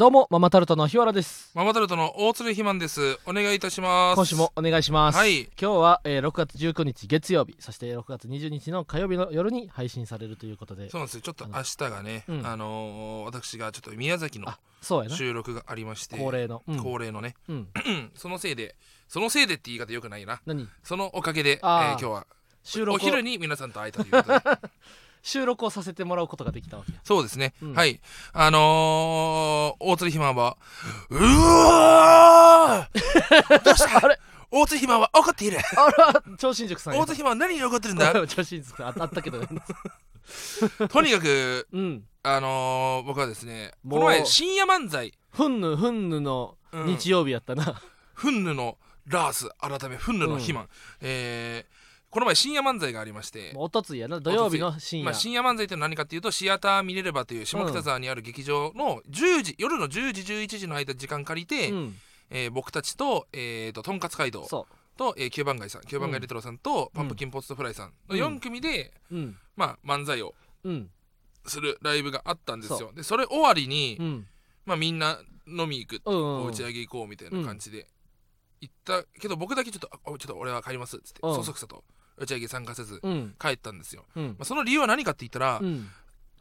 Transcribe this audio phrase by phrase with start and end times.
[0.00, 1.50] どうもママタルトの日原です。
[1.54, 3.18] ママタルトの大鶴ひまんです。
[3.26, 4.16] お願いいたします。
[4.16, 5.42] 今週もお願いします、はい。
[5.42, 7.54] 今日は、えー6月19日月曜日。
[7.58, 10.88] そして6月20日の火曜日の夜に配信されるということで。
[10.88, 11.20] そうなんですよ。
[11.20, 12.46] ちょっと明日がね、うん。
[12.46, 15.16] あのー私がちょっと宮崎のあそうやな。
[15.16, 16.82] 収録がありまして恒例の、うん。
[16.82, 17.34] 恒例のね。
[17.50, 17.68] うん、
[18.16, 18.76] そのせいで
[19.06, 20.40] そのせいでって言い方よくないな。
[20.46, 20.66] 何？
[20.82, 21.82] そのおかげで、えあー。
[21.82, 22.26] ー今日は
[22.62, 24.58] 収録をお昼に皆さんと会えたということで
[25.22, 26.98] 収録をさせてもらうことができたわけや。
[27.04, 27.74] そうですね、うん。
[27.74, 28.00] はい。
[28.32, 30.56] あのー、大鶴ひまんは
[31.10, 33.64] うわー！
[33.64, 34.18] どうしたあれ？
[34.50, 35.58] 大鶴ひまんは怒っている。
[35.58, 37.00] あら超新塾さんや。
[37.00, 38.12] 大鶴ひまんは何に怒ってるんだ？
[38.26, 39.46] 超新塾さんああったけどね。
[40.90, 42.04] とにかくうん。
[42.22, 45.12] あのー、僕はですねこの前深夜漫才。
[45.30, 46.86] ふんぬふんぬのうん。
[46.86, 47.80] 日曜日やったな、
[48.14, 50.68] フンヌのラース改めフンヌのヒマン、
[51.00, 51.79] えー
[52.10, 53.52] この前深夜漫才がありまして。
[53.54, 61.94] おとついやな土曜日の深夜、まあ、深夜漫才って何かっていうとシアター見れればという下北沢にある劇場の10時、夜の10時11時の間時間借りて、うん、
[62.30, 68.36] えー僕たちと,、えー、ととんかつ街道そと、えー、9番街さん9番街レトロさんと、パンプキンポストフライさんのうん。
[68.36, 69.36] 4組で、ううん。
[69.56, 70.90] まあ、漫才をうん。
[71.46, 74.26] するライブがあったんですそよでそれ終わりに、うん。
[74.66, 77.86] まあ、みんな飲み行くうんうん打ち上げ行こうみたいな感じで
[78.60, 81.34] 行ったけど僕だけちょっとちょっと俺は帰りますっつってうん。
[81.34, 81.82] そそくさと
[82.20, 83.34] 打ち上げ参加せずうん。
[83.40, 84.26] 帰ったんですよ、うん。
[84.28, 85.88] まあ、その理由は何かって言ったら、うん。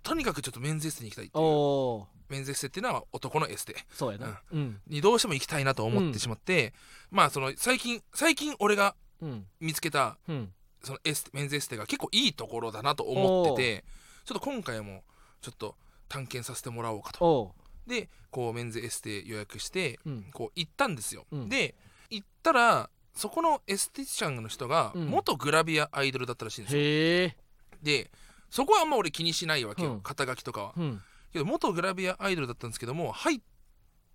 [0.04, 1.48] とにかくちょっとメンズエステに行きたいっておいう。
[1.48, 3.76] おメンズエステっていうのは男のエステ。
[3.92, 4.42] そうやな。
[4.52, 4.80] うん。
[4.88, 6.74] にどうしても行きたいなと思ってしまって、
[7.10, 9.46] まあその最近最近俺がうん。
[9.60, 10.52] 見つけたうん。
[10.84, 13.86] そのエステメンズエステが結構いいところだなと思ってて
[14.24, 15.04] ちょっと今回も
[15.42, 15.76] ちょっと
[16.08, 17.54] 探検させてもらおうかと。
[17.86, 20.26] でこうメンズエステ予約してうん。
[20.34, 21.50] こう行ったんですよ、うん。
[21.50, 21.76] で
[22.10, 22.90] 行ったら
[23.20, 25.08] そこのエステティシャンの人がうん。
[25.08, 27.38] 元グラビアアイドルだったらしいんですよ、
[27.84, 28.10] で
[28.50, 30.02] そこはあんま俺気にしないわけよ、うん。
[30.02, 30.74] 肩書きとかは。
[30.76, 31.02] うん。
[31.32, 33.40] けど元グラビアアイドルだったんですけども入っ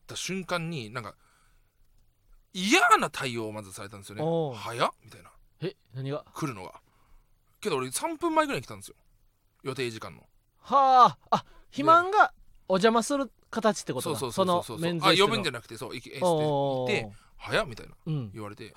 [0.06, 1.14] た瞬間になんか
[2.52, 4.22] 嫌な対応をまずされたんですよね。
[4.24, 4.54] おう。
[4.54, 5.30] 早っみたいな。
[5.60, 6.24] え何が？
[6.34, 6.74] 来るのが。
[7.60, 8.96] けど俺3分前ぐらいに来たんですよ。
[9.62, 10.22] 予定時間の。
[10.60, 11.36] はあ。
[11.36, 12.32] あ肥満が
[12.68, 14.76] お邪魔する形ってことそうだそうそうそうそう。
[14.78, 15.24] のメンズエステの。
[15.24, 17.10] あ呼ぶんじゃなくてそうエステ行って
[17.44, 18.30] 早っみたいなうん。
[18.32, 18.72] 言われて。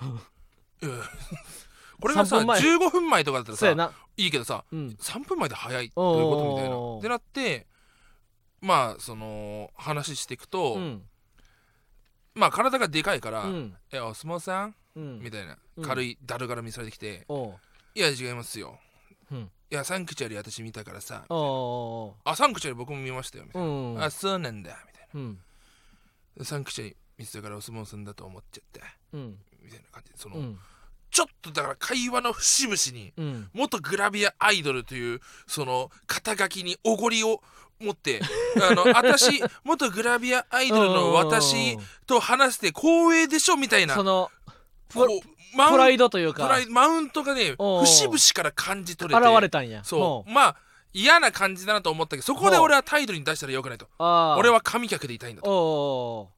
[2.00, 2.60] これがさ3分前。
[2.60, 4.88] 15分前とかだったらさいいけどさうん。
[5.00, 6.76] 3分前で早いどういうことみたいな。
[6.98, 7.66] ってなって
[8.60, 11.02] まあその話していくと、うん。
[12.34, 13.76] まあ体がでかいから「うん。
[13.90, 15.20] えお相撲さん?」うん。
[15.20, 15.56] みたいな。
[15.76, 15.84] うん。
[15.84, 17.58] 軽いだるがらみされてきておう
[17.94, 18.78] 「いや違いますよ」
[19.32, 19.50] うん。
[19.70, 25.40] いやサンクチュアリ私見たからさおあサンクチュアリ僕も見ましたよみたいうんな、あそうなんだみたいうん。
[26.36, 29.38] なサンクチュアリ見てたからお相撲さんだと思っちゃったうん。
[29.62, 30.12] みたいな感じ。
[30.12, 30.58] でその、うん。
[31.10, 33.50] ちょっとだから会話の節々にうん。
[33.52, 37.42] 元グラビアアイドルというその肩書きにおごりを
[37.80, 38.20] 持って
[38.70, 44.30] あの私元グラビアアイドルの私と話して光栄でしょみたいなその
[44.92, 46.44] こうマウンプライドというか。
[46.44, 49.82] プライマウントがねおう節々から感じ取れ現てれたんや。
[49.84, 50.30] そう。
[50.30, 50.56] まあ
[50.92, 53.86] 嫌な感じだなと思ったけどそこで俺は態度に出したらよくないと。
[53.98, 56.30] あ俺は神客でいたいんだと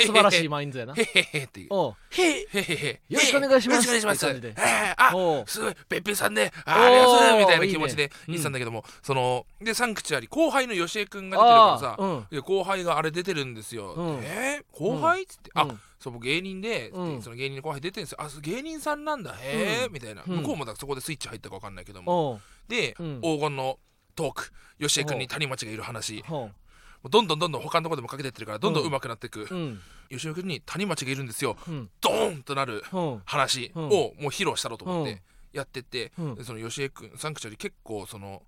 [0.00, 0.94] 素晴らしいマインドやな。
[0.94, 1.68] へへへっていう。
[2.10, 3.00] へへへへ。
[3.08, 3.86] よろしくお願いします。
[3.86, 4.54] よろしくお願いします。
[4.96, 6.52] あすごいべっぴんさんね。
[6.64, 14.20] あありがとうございますみたいな気持ちで言ってたんだけどもそのでサンクチュアリ後輩のよしえくんが出てるからさ後輩があれ出てるんですよ、うん。
[14.22, 14.78] えー？
[14.78, 15.80] 後輩っつって、あうん。
[16.00, 17.22] そう僕芸人で、うん。
[17.22, 18.18] その芸人の後輩出てるんですよ。
[18.20, 19.34] あ芸人さんなんだ。
[19.40, 19.92] へえ、うん。
[19.92, 20.36] みたいな、うん。
[20.38, 22.40] 向こうもそこでスイッチ入ったか分かんないけども。
[22.68, 23.20] で、うん。
[23.20, 23.78] 黄金の
[24.18, 24.52] トーク。
[24.78, 26.24] よしえくんに谷町がいる話。
[26.28, 28.74] どんどんどんどん他のところでもかけてってるからどん。
[28.74, 29.80] どんうん上手くなっていく、ううん。
[30.10, 31.56] よしえくんに谷町がいるんですよ。
[31.68, 31.88] うん。
[32.00, 33.22] ドーンとなるうん。
[33.24, 33.88] 話をうん。
[33.88, 35.14] もう披露したろうと思っうん。
[35.14, 36.34] てやってって、うん。
[36.34, 38.42] でそのよしえくんサンクチュアリ結構その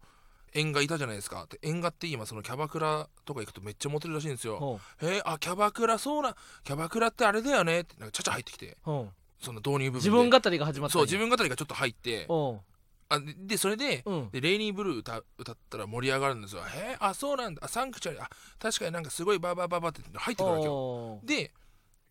[0.52, 4.58] 縁がいたじゃないですかで縁がって今そのキャバクラとか行くとめっちゃモテるらしいんですよ。
[4.58, 8.76] ほえー、あキャバクラそうなキャバクラってあれだよねってなんかちゃちゃ入ってきて。
[9.40, 9.96] その導入部分で。
[9.98, 12.26] 自分語りが始まったそう自分語りがちょっと入って
[13.10, 14.30] あででそれで,、うん。
[14.30, 16.62] でレイニーブルー歌歌ったら盛り上がるんですよ。
[16.74, 17.62] えー、あそうなんだ。
[17.64, 21.20] あサンクチュアリあ確かになんかすごいバーバーバーバーって入ってくるわけよ。
[21.24, 21.52] で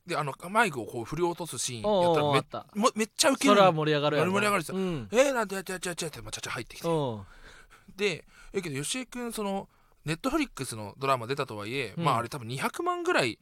[0.06, 3.54] であのマイクをこう振り落とすシーンやったらめめっちゃウケる。
[3.54, 4.32] それは盛り上がるやろ。
[4.32, 4.78] 盛り上がるんですよ。
[4.78, 6.88] うんえー、なんてやっちゃやっちゃやっちゃって、まあ、ちゃちゃ入ってきて。
[7.96, 9.70] でえけど吉江君その
[10.06, 12.04] ネットフリックスのドラマ出たとはいえ、うん。
[12.04, 13.40] まああれ多分200万ぐらい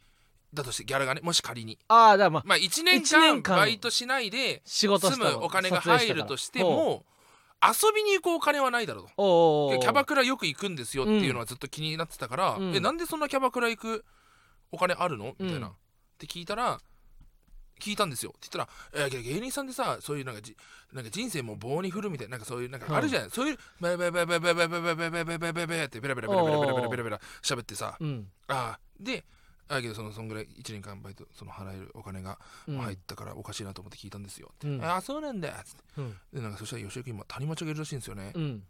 [0.54, 1.80] だとしてギャラがねもし仮に。
[1.88, 7.06] ああだまあまあ1年一年間間バイトしないで仕事住したむお金が入るとしても
[7.64, 9.80] 遊びに行くお金はないだろうと。
[9.80, 12.76] キャバクラよく行くんですよっていうのはずっと気になってたから、うん。
[12.76, 14.06] えなんでそんなキャバクラ行く
[14.72, 15.74] お金あるのみたいな、うん。
[15.74, 15.76] っ
[16.18, 16.80] て聞いたら
[17.80, 18.32] 聞いたんですよ。
[18.32, 20.56] って言ったら、えー芸人さんでさそういうなんかじ
[20.94, 29.26] なんか人生も棒に振るみたいななんかそういうなんかあるじゃない、そういうベベベベベベベベベベベベベベってベラベラベラベラベラベラベラベラ喋ってさうんあーで
[29.70, 32.78] あけどそのそんぐらい1年間バイトその払えるお金がうん。
[32.78, 34.84] 入ったからおかしいなと思って聞いたんですよ、うん。
[34.84, 35.84] ああそうなんだっつって。
[35.98, 36.18] うん。
[36.34, 38.64] でなんかそしたら吉岡今谷町がいるらしいんですよね、うん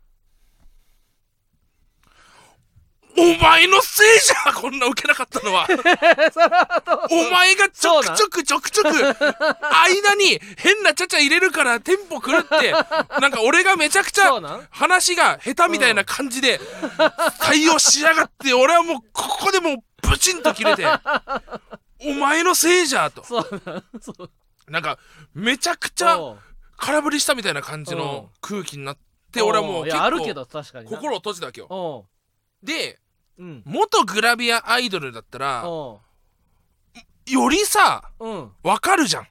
[3.20, 5.68] お前のせいじゃこんな受けなかったのは。
[7.10, 8.90] お前がちょくちょくちょくちょく
[9.74, 12.72] 間に変なちゃちゃ入れるからテンポ狂って
[13.20, 14.32] なんか俺がめちゃくちゃ
[14.70, 16.60] 話が下手みたいな感じで
[17.40, 19.78] 対応しやがって俺はもうここでもう
[20.08, 20.86] ブチンと切れて
[22.06, 23.24] お前のせいじゃと。
[23.26, 23.84] そうなん？
[24.00, 24.30] そう。
[24.72, 25.00] なんか
[25.34, 26.20] めちゃくちゃ
[26.78, 28.98] 空振りしたみたいな感じの空気になっ
[29.32, 30.96] て俺はもう結構ど確かにな。
[30.98, 32.06] 心を閉じたわけよ。
[32.62, 33.00] で
[33.38, 33.64] うん。
[33.66, 36.02] 元グラビアアイドルだったらお
[37.26, 38.52] よりさううん。
[38.64, 39.28] わかるじゃん。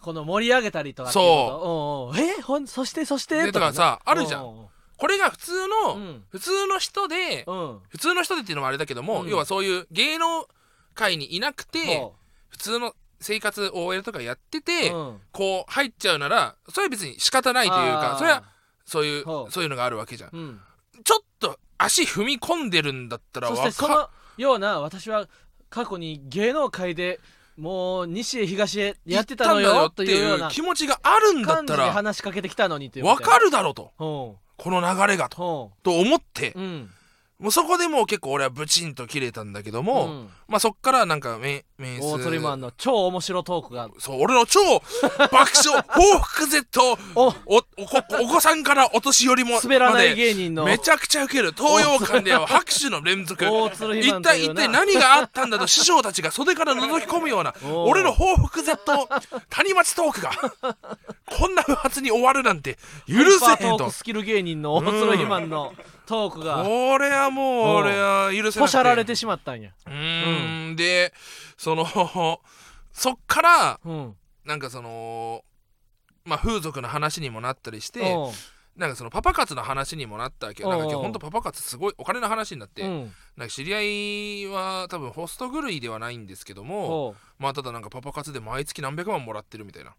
[0.00, 2.18] この盛り上げたりとかそう。
[2.18, 2.40] え？
[2.42, 3.42] ほんそしてそして？
[3.42, 4.44] でだからさあるじゃん。
[4.44, 4.66] ん
[4.96, 6.24] これが普通の、うん。
[6.30, 7.78] 普通の人で、うん。
[7.88, 9.28] 普通の人でっていうのもあれだけども、うん。
[9.28, 10.46] 要はそういう芸能
[10.94, 12.14] 界にいなくてほ
[12.50, 14.90] 普通の生活 OL とかやってて、
[15.32, 18.44] こう入っちゃうならそれは別に仕方ないというかそれは
[18.84, 20.60] そういうそういうのがあるわけじゃん。
[21.04, 25.28] ちょっと足踏み込んでるんだったらそしてそのような私は
[25.70, 27.20] 過去に芸能界で
[27.56, 35.72] もう西へ東へやってたのよというような気持ちがあるんだったら話しかけてきたのにというわかるるだろうとほこの流れがと。
[35.82, 36.52] と思って。
[36.54, 36.90] ううん。
[37.40, 40.28] もうそこでもう結構俺はブチンと切れたんだけども、うん。
[40.46, 41.38] まあそっからなんか
[42.00, 43.88] 大釣りマンの超面白トークが。
[43.98, 44.60] そう俺の超
[45.18, 50.64] 爆笑報復 Z をおおおこお子さんからお年寄りも滑らない芸人の。
[50.64, 53.44] めちゃくちゃウケる東洋館では拍手の連続。
[53.44, 57.54] 一体一体何があったんだと師匠たちが袖から覗き込むような
[57.84, 58.78] 俺の報復 Z
[59.50, 60.30] 谷町トークが
[61.26, 63.90] こんな不発に終わるなんて許せへんと。
[63.90, 65.72] スキル芸人のの
[66.06, 66.64] トークが。
[66.64, 68.58] これはもう俺は許せなくて。
[68.60, 69.70] ポシャられてしまったんや。
[69.86, 70.76] うーん。
[70.76, 71.12] で
[71.56, 72.40] その
[72.92, 74.16] そっからうん。
[74.44, 75.44] なんかその
[76.24, 78.16] まあ風俗の話にもなったりして
[78.76, 80.70] なんかそのパパ活の話にもなったわけよ。
[80.70, 83.12] なんかおうおうほんとパパ活すごいお金の話になって、うん。
[83.36, 89.94] なんか知り合いは多分ホスト狂いではないんですけどもほまあただなんかパパ活で毎月何百万もらってるみたいな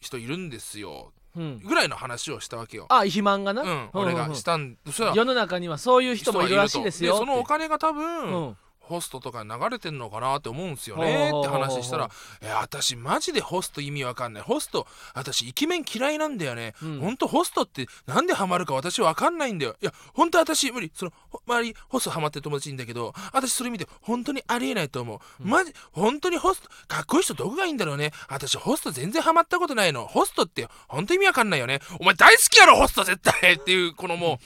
[0.00, 1.12] 人いるんですよ。
[1.36, 1.58] ううん。
[1.60, 2.86] ぐらいの話をしたわけよ。
[2.88, 3.62] あ肥満がな？
[3.62, 3.90] うん。
[3.92, 4.78] 俺がしたん
[5.14, 8.56] 世の中にはそういう人もいるらしいですよそのお金が多う分、ん
[8.90, 11.60] ホストとかに流れてんのかなって思うんですよほうねってほうほうほう。
[11.62, 12.10] 話したら
[12.42, 14.42] 「え私マジでホスト意味わかんない。
[14.42, 17.00] ホスト私イケメン嫌いなんだよね、うん。
[17.00, 19.76] ほんとホストってなんでハマるか私わかんないんだよ。
[19.80, 20.90] いやほんと私無理。
[20.94, 28.12] そのほ周りホストハマってる友達いいんだけど私それ見て本当にありえないと思う、マジ本当にホストかっこいい人どこがいいんだろうね。
[28.28, 30.06] 私ホスト全然ハマったことないの。
[30.06, 31.80] ホストって本当意味わかんないよね。
[32.00, 33.54] お前大好きやろホスト絶対。
[33.54, 34.38] っていうこのも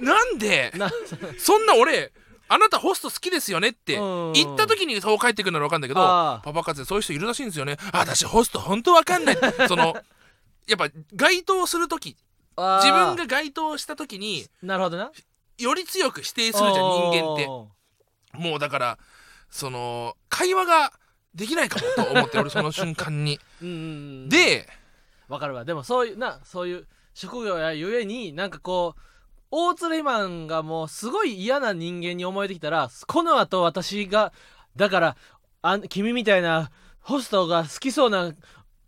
[0.00, 0.04] う。
[0.04, 0.72] なんで？
[0.74, 0.90] な
[1.38, 2.12] そんな俺
[2.54, 4.32] あなたホスト好きですよねってうん。
[4.32, 7.76] 言った時にそう帰ってくるなら分かんないけどパパ活でそういう人いるらしいんですよね。
[7.92, 9.38] あ私ホスト本当分かんない。
[9.68, 9.96] その
[10.66, 12.16] やっぱ該当する時
[12.56, 15.10] 自分が該当した時になるほどな。
[15.58, 17.46] より強く否定するじゃん人間って。
[17.46, 17.68] お
[18.34, 18.98] もうだから
[19.50, 20.92] その会話が
[21.34, 23.40] できないかもと思って俺 その瞬間に。
[24.28, 24.68] で
[25.28, 25.64] わかるわ。
[25.64, 29.00] でもそういうなそういう職業やゆえになんかこう
[29.56, 34.32] 大鶴肥満がもうすごい嫌な人間に思えてきたらこの後私が
[34.74, 35.16] だから
[35.62, 38.32] あん君みたいなホストが好きそうな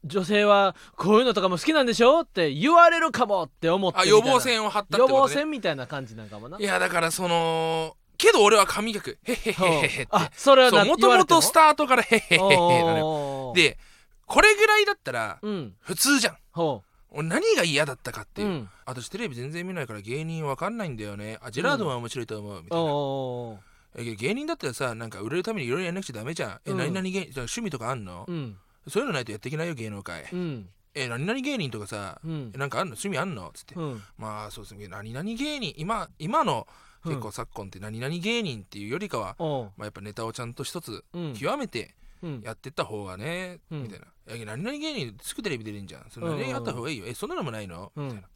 [0.03, 5.35] 女性はこういうのとかも好きなんでしょって言われるかもって思ってあ予防線を張ったって予防ことね。
[5.35, 6.59] 線みたいな感じなんかもな。
[6.59, 9.19] いやだからそのけど俺は神客。
[9.23, 10.09] へへへへへって。
[10.11, 11.25] あそれはもとも？
[11.25, 13.53] とスタートからへへへへへなのよ。
[13.55, 13.79] で
[14.27, 15.75] これぐらいだったらうん。
[15.79, 16.37] 普通じゃん。
[16.51, 16.83] ほ
[17.17, 18.69] 俺何が嫌だったかっていう、ううん。
[18.85, 21.39] 私テレビ全然見ないから芸人わかんないんだよね。
[21.41, 23.59] あジェラードンは面白いと思うみたいな、おー
[23.99, 26.61] え芸人だったらさなんか売れるためにいろいろやんなくちゃダメじゃん。
[26.67, 26.79] え、うん。
[26.79, 28.57] 何々芸人趣味とかあんの、うん。
[28.87, 30.69] そういうのないとやっていけないよ芸能界、うん。
[30.95, 32.53] え何々芸人とかさ、うん。
[32.55, 32.93] えなんかあんの？
[32.93, 33.51] 趣味あんの？
[33.55, 34.03] つって、うん。
[34.19, 35.75] まあそうですね何々芸人。
[35.77, 36.67] 今今の
[37.05, 37.13] うん。
[37.13, 39.47] 結構昨今って何々芸人っていうよりかは、ま
[39.81, 41.35] あ、やっぱネタをちゃんと一つうん。
[41.35, 42.06] 極めてうん
[42.43, 43.83] やってった方がね、うん。
[43.85, 46.07] みたいな「いや何々芸人すぐテレビ出れんじゃん。
[46.11, 47.05] それ何々あった方がいいよ。
[47.07, 48.05] えそんなのもないの?」うん。
[48.07, 48.29] みたいな。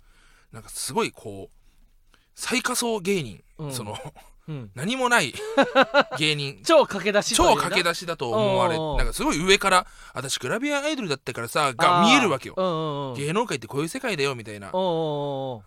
[0.53, 3.73] なんかすごいこう最下層芸人、うん。
[3.73, 3.97] その
[4.49, 4.71] うん。
[4.75, 5.35] 何もない
[6.19, 6.63] 芸人。
[6.65, 13.15] 超駆け出し超駆け出しだと思われなんかすごい上から私グラビアアイドルだったからさが見えるわけよ。
[13.17, 14.71] 芸能界ってこういう世界だよみたいな。
[14.73, 15.63] そ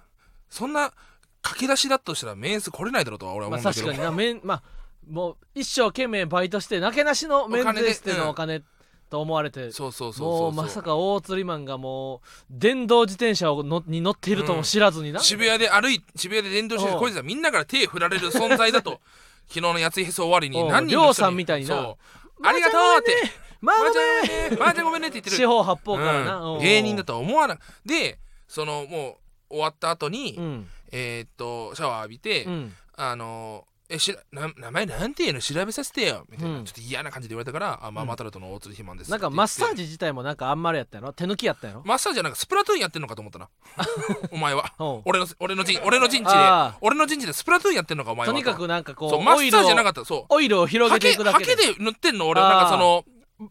[0.67, 0.93] んな
[1.41, 4.63] 駆け出しだとしたらメンス来れないだろうとは俺はま思うんだけど、あ確かになまあ
[5.09, 8.61] もう一生懸命バイトしてなけなしのメンズエステのお金
[9.09, 10.49] と思われてそうそうそうもそう。
[10.49, 12.19] うまさか大釣りマンがもう
[12.49, 18.99] 電動自転車をのに乗っているとも知らずにな、渋谷で歩い渋谷で電動しておうこいつはみんなから手振られる存在だと
[19.47, 20.89] 昨日のやついへそ終わりに何人の人に。
[20.91, 21.95] りょうさんみたいにな
[22.43, 23.15] ありがとうって。
[23.61, 25.37] まあまーちごめんゃんごめんねまーちゃんごめんねって言ってる。
[25.37, 26.53] 四方八方からな、うん。
[26.55, 26.57] う。
[26.57, 29.19] ん芸人だとは思わなでそのも
[29.49, 30.67] う終わった後に、うん。
[30.91, 32.75] えーっとシャワー浴びて、うん。
[32.95, 36.25] あのえしらな名前なんていうの調べさせてよ。
[36.29, 36.65] みたいな、うん。
[36.65, 43.49] ちょっと嫌な感じで言われたから「あママタルトの大鶴ひまんです」なんかマッサージジ自体もなんかあんまりやったやろ手抜きやったやろマッサージはなんかスプラトゥーンやってんのかと思ったな。
[44.31, 44.73] お前は。
[44.79, 45.01] うん。
[45.05, 46.33] 俺の俺の陣俺の陣地で。
[46.35, 48.37] あ俺の陣地でスプラトゥーンやってんのかお前はと。
[48.37, 50.03] にかくなんかこそうマッサージじゃなかった。
[50.05, 50.25] そう。
[50.29, 52.41] オイルを広げていくだけハケで塗ってんの俺。
[52.41, 53.05] あーなんかその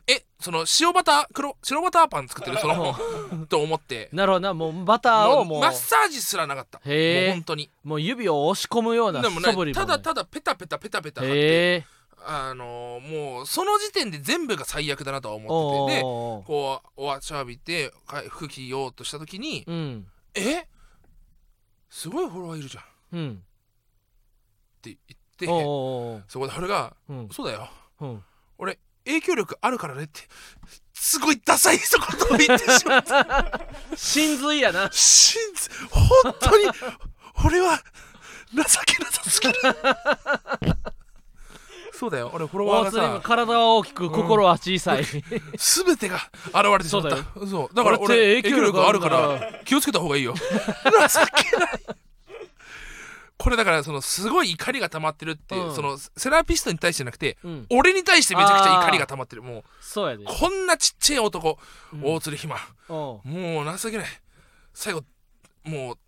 [0.07, 2.95] えその塩バター黒白バターパン作ってるその
[3.49, 4.09] と思って。
[4.13, 4.55] なるほどな。
[4.55, 6.79] もうバターをもうマッサージすらなかった。
[6.79, 7.71] もうへえ本当に。
[7.85, 11.85] もう指を押し込むようなでもね素振りも、ね、ただただペタペタペタペタ貼ってへえ
[12.25, 16.01] あのーもうその時点で全部が最悪だなとは思ってて。
[16.01, 16.47] でおー。
[16.47, 20.67] こうおわしゃびてか服着ようとした時にうん「え？
[21.91, 23.45] すごいフォロワーいるじゃん」っうん。
[24.81, 27.69] て言っておそこで俺がうん「そうだよ。
[28.01, 28.25] うん
[29.05, 30.21] 影響力あるからね」って
[30.93, 33.61] すごいダサい一言を言ってしまった。
[33.97, 34.89] 真髄やな。
[34.93, 36.71] 真実本当に
[37.45, 37.81] 俺は
[38.53, 39.55] 情けなさすぎる。
[41.93, 42.31] そうだよ。
[42.35, 46.17] 俺フォロワーがさ体は大きく心は小さい、全てが
[46.47, 47.17] 現れてしまった。
[47.47, 50.35] そうだから俺影響力力あるから気をつけた方がいいよ。
[50.39, 50.41] 情
[51.51, 52.02] けない
[53.43, 55.75] これだからそのすごい怒りが溜まってるって、うん。
[55.75, 59.43] そのセラピストに対してじゃなくてうん、俺に対してめちゃくちゃ怒りが溜まってる。
[59.43, 61.59] もうそうやで、こんなちっちゃい男、
[61.93, 62.05] うん。
[62.05, 62.57] 大鶴ひま。
[62.89, 64.07] おうもう情けない。
[64.73, 65.03] 最後
[65.65, 65.99] もう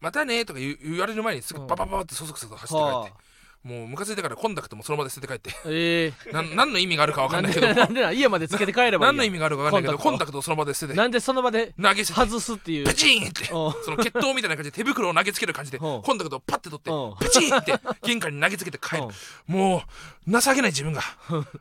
[0.00, 1.66] またねとか言う言われる前にすぐうん。
[1.66, 3.29] パパパパってそそくさと走って帰って、はあ
[3.62, 5.50] もうムカついたからコンタクトもその場で捨てて帰って。
[5.66, 7.66] ええなん何の意味があるか分かなんんないけど。
[7.66, 10.98] でなんでな家までつけて帰ればいい何の意味があるか分かんないけどコンタクトをその場で捨てて。
[10.98, 12.26] なんでその場で投げ捨てて。
[12.26, 12.86] 外すっていう。
[12.86, 13.52] プチンって。
[13.52, 13.74] おう。
[13.84, 16.90] その決闘みたいな感じで手袋を投げつける感じでコンタクトをパッて取って
[17.22, 19.02] プチンって玄関に投げつけて帰る。
[19.02, 19.10] おう。
[19.46, 19.82] も
[20.26, 21.02] う情けない自分が。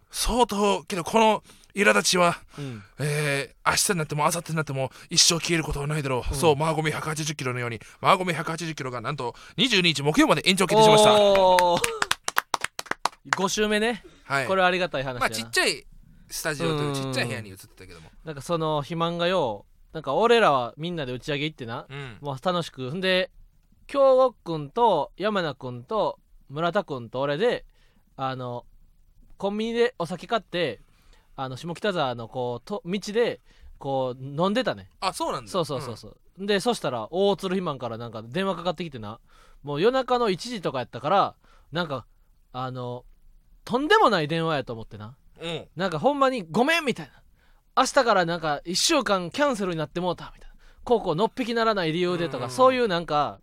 [0.09, 1.43] 相当けどこの
[1.83, 2.83] 苛立ちはうん。
[2.99, 11.13] えー、明日になっても明後日になっても一生消えることはないだろう、そうマーゴメ180キロのようにマーゴメ180キロがなんと22日木曜まで延長決定しました。
[11.13, 11.81] おー。
[13.37, 14.03] 5週目ね。
[14.25, 14.47] はい。
[14.47, 15.85] これはありがたい話まあちっちゃい
[16.29, 16.93] スタジオといううん。
[16.93, 18.09] ちっちゃい部屋に移ってたけども。
[18.25, 21.85] なんかその肥満がよなんか俺らはみんなで打ち上げ行ってな。
[21.89, 22.17] うん。
[22.21, 22.93] もう楽しく。
[22.93, 23.31] んで
[23.87, 26.19] 京極君と山名君と
[26.49, 27.65] 村田君と俺で
[28.15, 28.65] あの
[29.37, 30.81] コンビニでお酒買って
[31.41, 33.39] あの下北沢のこうと道で
[33.77, 34.89] こう飲んでたね。
[34.99, 35.49] あそうなんだ。
[35.49, 39.21] そうそうそうそう、でそしたら大鶴肥満からなんか電話かかってきてな。
[39.63, 41.35] もう夜中の1時とかやったから
[41.71, 42.05] なんか
[42.51, 43.05] あの
[43.63, 45.15] とんでもない電話やと思ってな。
[45.41, 47.13] うん、うんなんかほんまにごめんみたいな。
[47.77, 50.55] 明日からなんか1週間キャンセルになってもうたみたいな。
[50.83, 53.39] こうこうのっぴきならない理由でとうんかそういうなんか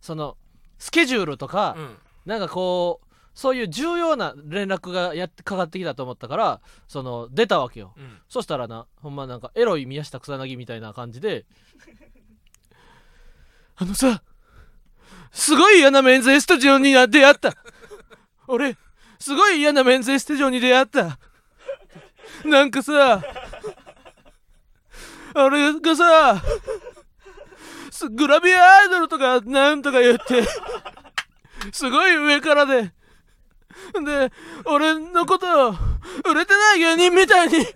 [0.00, 0.36] その
[0.78, 1.96] スケジュールとか、うん。
[2.26, 3.07] なんかこう
[3.38, 7.94] そういう重要な連絡がやってかかってきたと思ったからその出たわけよ。
[7.96, 8.18] うん。
[8.28, 11.46] そしたらなほんまなんかエロい宮下草薙みたいな感じで
[13.78, 14.24] あのさ
[15.30, 17.54] すごい嫌なメンズエスタジオに出会った。
[18.48, 18.76] 俺
[19.20, 21.16] すごい嫌なメンズエスタジオに出会った。
[22.44, 23.22] なんかさ
[25.34, 26.42] あれがさ
[27.92, 30.42] すグラビアアイドルとかなんとか言って
[31.70, 32.97] すごい上からで
[34.04, 34.32] で
[34.64, 35.74] 俺のことを
[36.30, 37.66] 売れてない芸人みたいに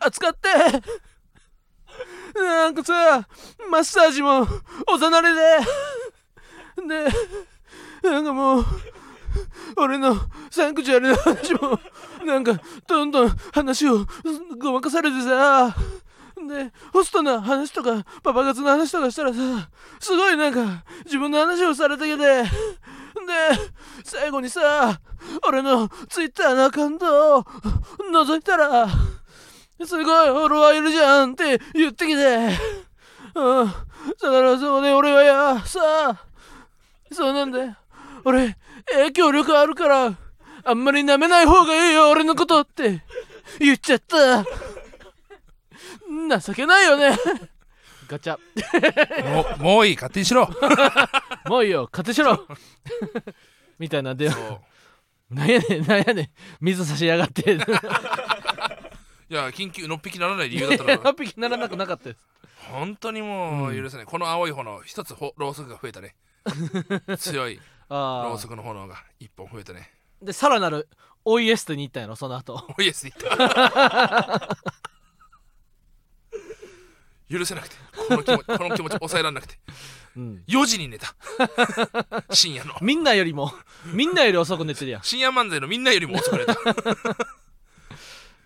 [0.00, 0.48] 扱って。
[2.34, 3.26] なんかさ
[3.70, 4.46] マッサージも
[4.86, 5.40] おざなりで。
[8.02, 8.64] でなんかもう
[9.76, 10.16] 俺の
[10.50, 11.78] サンクチュアリの話も
[12.24, 14.06] なんかどんどん話を
[14.58, 15.74] ごまかされてさ。
[16.48, 19.38] でホストの話とかパパ活の話とかしたらさ
[20.00, 22.44] すごいなんか自分の話をされてきて
[24.04, 25.00] 最後にさ
[25.46, 27.44] 俺のツイッターのアカウントを
[28.12, 28.88] 覗いたら
[29.84, 32.36] すごいフォロワーいるじゃんって言ってきて
[33.34, 36.26] うんだからそこで俺はやさあ
[37.12, 37.78] そうなんだ
[38.24, 38.56] 俺
[38.92, 40.18] 影響力あるから
[40.64, 43.02] あんまり舐めない方がいいよ俺のことって
[43.58, 44.44] 言っちゃった。
[46.38, 47.16] 情けないよね。
[48.10, 48.36] ガチャ。
[49.32, 49.94] もうもういい。
[49.94, 50.48] 勝手にしろ。
[51.46, 51.88] もういいよ。
[51.92, 52.44] 勝手にしろ。
[53.78, 54.38] みたいなんでそ
[55.30, 55.34] う。
[55.34, 56.30] なんやねんなんやねん。
[56.60, 57.52] 水差しやがって。
[59.30, 62.26] いや緊急のっぴきならない理由だったら8匹ならなくなかったです。
[62.72, 66.16] 本当にもう許せない、この青い炎一つほろうそくが増えたね。
[67.16, 67.56] 強い。
[67.56, 69.92] ろあうそくの炎が一本増えたね。
[70.20, 70.88] あでさらなる
[71.24, 72.66] おいエストに行ったんやろその後。
[72.76, 74.56] おイエスで言った
[77.30, 77.76] 許せなくて
[78.08, 79.58] この気持ち この気持ち抑えられなくて。
[80.16, 80.42] うん。
[80.48, 81.14] 4時に寝た。
[82.30, 82.74] 深夜の。
[82.82, 83.52] みんなよりも
[83.86, 85.02] みんなより遅く寝てるやん。
[85.02, 86.54] 深夜漫才のみんなよりも遅く寝た。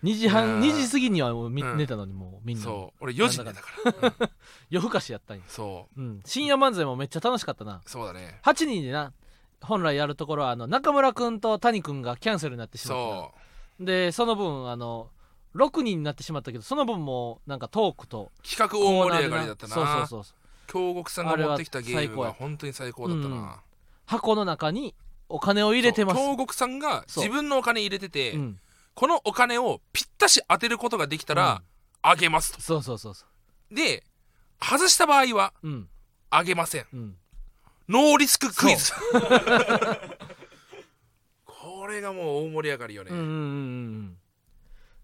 [0.03, 0.77] 2時半いやー。
[0.77, 1.77] 2時過ぎにはもうみうん。
[1.77, 2.63] 寝たのにもうみんな。
[2.63, 3.03] そう。
[3.03, 3.91] 俺4時に寝たから、
[4.23, 4.29] うん。
[4.69, 6.01] 夜更かしやったんや、そう。
[6.01, 7.81] ん、深夜漫才もめっちゃ楽しかったな。
[7.83, 8.39] うそうだね。
[8.43, 9.11] 8人でな
[9.61, 13.21] 本来やるところはあの中村君と谷君がキャンセルになってしまったな。
[13.21, 13.33] そ
[13.79, 13.85] う。
[13.85, 15.09] でその分あの
[15.55, 19.73] 6人になってしまったけどその分もなんかトークと企画大盛り上がりだったな。
[19.73, 20.35] そうそうそう
[20.67, 23.51] 京極さんが持ってきたゲームは本当に最高だったな、うん。
[24.05, 24.95] 箱の中に
[25.29, 26.17] お金を入れてます。
[26.17, 28.59] 京極さんが自分のお金入れてて、うん、
[28.93, 31.61] このお金をぴったし当てることができたら、
[32.01, 32.61] あげますと。
[32.61, 33.25] そうそうそうそ
[33.71, 34.03] で
[34.61, 35.53] 外した場合は
[36.29, 36.85] あげません。
[36.93, 37.15] うん。
[37.87, 38.91] ノーリスククイズ。
[41.45, 44.17] これがもう大盛り上がりよね、うんうんうんうん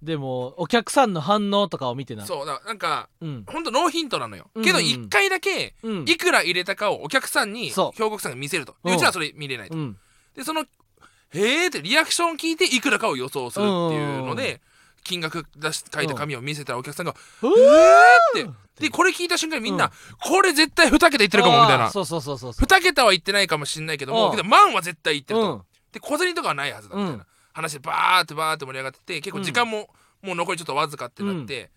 [0.01, 2.25] でもお客さんの反応とかを見てな。
[2.25, 3.43] そうだからなんかうん。
[3.47, 4.63] ほんとノーヒントなのよ、うん。
[4.63, 6.05] けど1回だけうん。
[6.07, 8.03] いくら入れたかをお客さんにそう。
[8.03, 8.75] 兵庫さんが見せると。
[8.83, 9.97] ううんちはそれ見れないと、うん。
[10.35, 10.61] でその
[11.33, 14.37] 「へーってリアクションを聞いていくらかを予想するっていうのうん。
[14.37, 14.61] で
[15.03, 18.61] 金額出し書いた紙を見せたらお客さんが「うえー!」って。
[18.79, 21.91] でこれ聞いた瞬間にみんな、うんこれ絶対2桁いってるかもみたいな。
[21.91, 22.65] そうそうそうそうそう。
[22.65, 24.19] 2桁は言ってないかもしんないけどうん。
[24.19, 25.61] もけど万は絶対言ってると、うん。
[25.91, 29.89] で小銭とかはないはずだみたいな、うん話でバーってバーって盛り上がってて結構時間も、
[30.21, 31.71] もう残りちょっとわずかってなって、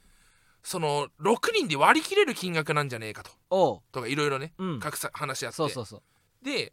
[0.63, 3.83] その6人で割り切れる金額なんじゃねえかと。
[3.93, 4.81] とかいろいろね、うん。
[4.81, 5.57] 各さ話し合って。
[5.57, 6.45] そうそうそう。
[6.45, 6.73] で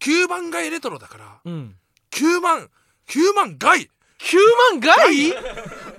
[0.00, 1.76] 9番街レトロだからうん。
[2.10, 2.70] 9万
[3.06, 4.36] 9万街9
[4.72, 4.94] 万外？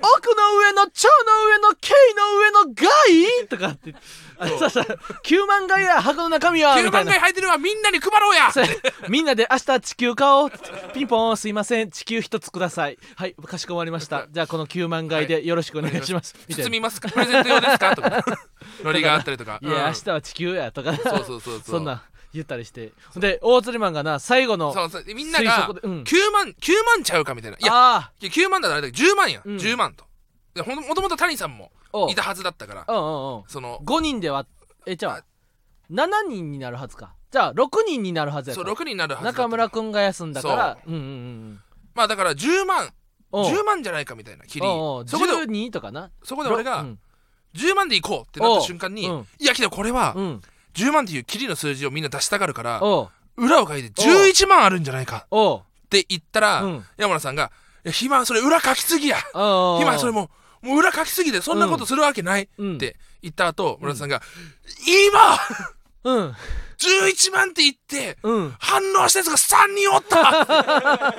[0.02, 3.48] 奥の上の蝶の上の cây の上の外？
[3.48, 3.96] とかって。
[4.38, 4.60] あそう。
[4.60, 4.86] そうそう。
[5.24, 7.12] 9万外や箱の中身は9みたいな。
[7.12, 8.52] 万街入ってるわみんなに配ろうや。
[9.10, 10.52] みんなで明日地球買おう。
[10.94, 11.92] ピンポンすいません。
[11.92, 12.98] 地球一つください。
[13.16, 14.28] はいかしこまりました。
[14.30, 16.70] じゃあこの9万回でよろしくお願いします、みたいな。
[16.70, 17.10] 包みますか？
[17.10, 17.96] プレゼント用ですか？
[17.96, 18.24] とか。
[18.84, 19.60] ノリがあったりとか。
[19.62, 19.86] いや、うん。
[19.88, 20.96] 明日は地球やとか。
[20.96, 21.62] そうそうそうそう。
[21.66, 22.94] そんな言ったりして。
[23.16, 26.04] で大釣りマンがな最後のそうそうでみんな推が測でうん。
[26.04, 27.58] 9万9万ちゃうかみたいな。
[27.58, 29.56] いやあいや9万だからあれだけど10万や、うん。
[29.58, 30.06] 10万と。
[30.54, 31.72] でほんもともと谷さんも
[32.10, 32.86] いたはずだったから。
[32.86, 34.46] その5人では
[34.86, 35.24] えじゃあ
[35.92, 37.16] 7人になるはずか。
[37.32, 40.78] じゃあ6人になるはずやそうと6人になるはず中村君が休んだから。
[40.84, 40.94] そう。
[40.94, 41.62] んうんうん
[41.96, 42.92] まあだから10万
[43.32, 43.46] おう。
[43.52, 44.66] 10万じゃないかみたいなキリ。
[44.66, 46.12] そこで12とかな。
[46.24, 47.00] そこで俺がうん。
[47.56, 49.28] 10万でいこうってなった瞬間に、うん。
[49.40, 50.42] いやけどこれはうん
[50.74, 52.82] 10万っていうキリの数字をみんな出したがるから
[53.38, 56.86] 裏を書いて11万あるんじゃないかって言ったら、うん。
[56.98, 57.52] 山田さんが
[57.86, 59.18] 「いや暇それ裏書きすぎや。
[59.34, 60.30] 暇それも
[60.64, 62.78] うもう裏書きすぎてそんなことするわけない」っうん。
[62.78, 64.22] て言った後村田さんが
[66.04, 66.14] 「今！
[66.16, 66.36] うん。
[66.78, 68.56] 11万って言ってうん。
[68.60, 71.14] 反応したやつが3人おった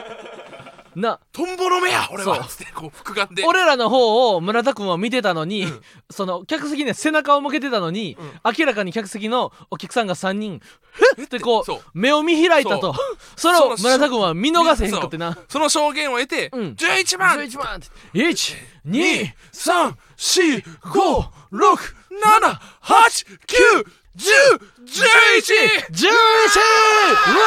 [0.96, 1.20] な。
[1.32, 2.44] トンボの目や俺は」そう。
[2.48, 3.44] つってこう複眼で。
[3.46, 5.66] 俺らの方を村田君は見てたのに、
[6.10, 8.40] その客席に背中を向けてたのに、うん。
[8.58, 10.60] 明らかに客席のお客さんが3人
[11.16, 12.94] ふってこう目を見開いたと。
[13.36, 15.38] それを村田君は見逃せへんくってな。
[15.48, 16.60] その証言を得て、うん。
[16.72, 17.38] 11万。
[17.38, 17.86] 11万って。
[18.14, 24.98] 1 2 3 4 5 6 7 8 9 10 11
[25.90, 26.12] 11う
[27.38, 27.46] わ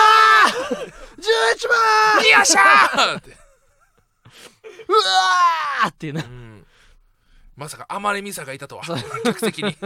[0.72, 3.18] ー11万よっしゃー！
[3.20, 6.24] って、うわーっていうな。
[6.24, 6.66] うん。
[7.56, 8.84] まさかあまりミサがいたとは。
[9.24, 9.76] 客席に。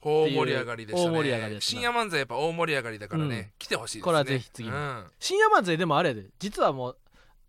[0.00, 1.16] 大盛り上がりでしたね。
[1.16, 3.52] 大盛り上がり深夜漫才やっぱ大盛り上がりだからね、うん。
[3.58, 4.04] 来てほしいですね。
[4.04, 4.74] これはぜひ次に。
[4.74, 5.10] うん。
[5.18, 6.26] 深夜漫才でもあれやで。
[6.38, 6.98] 実はもう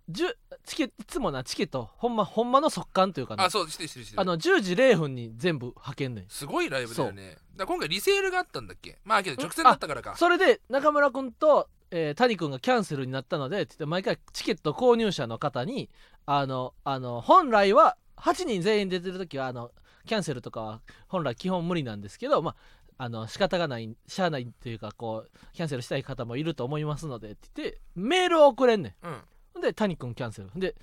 [0.09, 1.91] じゅチケいつもなチケット。
[1.97, 7.37] ほんまほんまの速乾というかなあそうしてるしてあの10時0分に全部派遣ねんすごいライブだよね。
[7.55, 8.97] だ今回リセールがあったんだっけ？
[9.03, 10.15] まあけど直線だったからか。
[10.17, 15.89] それで中村君と、えー谷君がキャンセルになったのでって言って毎回チケット購入者の方に
[16.25, 19.71] あのあの本来は8人全員出てる時はあの
[20.05, 22.55] キャンセルとかは本来基本無理なんですけどまあ
[23.01, 29.07] あの仕方がないしゃあないというかこうキャンセルしたい方もいると思いますのでって言ってメールを送れんねん。
[29.55, 29.61] うん。
[29.61, 30.49] で谷君キャンセル。
[30.55, 30.75] で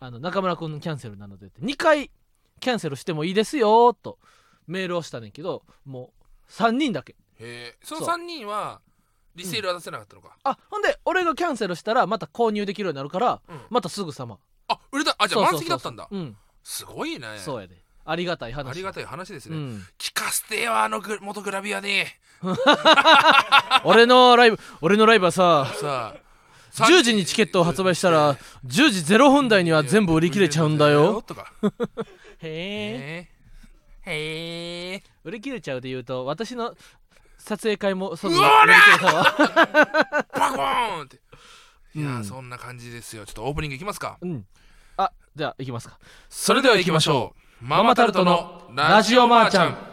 [0.00, 2.10] あの中村君のキャンセルなのでって2回
[2.58, 4.18] キャンセルしてもいいですよと
[4.66, 6.12] メールをしたねんけども
[6.48, 7.12] う3人だけ。
[7.38, 8.16] へえそのそう。
[8.16, 8.80] 3人は
[9.34, 13.60] リセールは出せなかったのか、あほんで俺がキャンセルしたらまた購入できるようになるからうん。
[13.70, 14.38] またすぐさま。
[14.68, 15.14] あ売れた？
[15.18, 16.08] あじゃあ満席だったんだ。
[16.10, 16.36] うん。
[16.62, 17.26] すごいね。
[17.38, 17.82] そうやで。
[18.04, 22.08] ありがたい話ありがたい話ですね、うん、聞かせてよあのグ元グラビアで
[23.84, 28.34] 俺のライブ俺のライブはささあ10時にチケットを発売したら
[28.66, 31.22] 10時0分台には全部売り切れちゃうんだよ。
[31.22, 31.52] とか。
[31.62, 33.28] へえ
[34.06, 36.74] へえへえ売り切れちゃうで言うと私の
[37.44, 39.24] 撮影会もそううわ売り切れたわ
[40.32, 41.20] バコーンって。
[41.94, 43.26] いやー、うんそんな感じですよ。
[43.26, 44.16] ちょっとオープニングいきますか。
[44.20, 44.46] うん。
[44.96, 45.98] あじゃあ行きますか。
[46.28, 47.64] それでは行きましょう。
[47.64, 49.91] マママタルトのラジオマーちゃん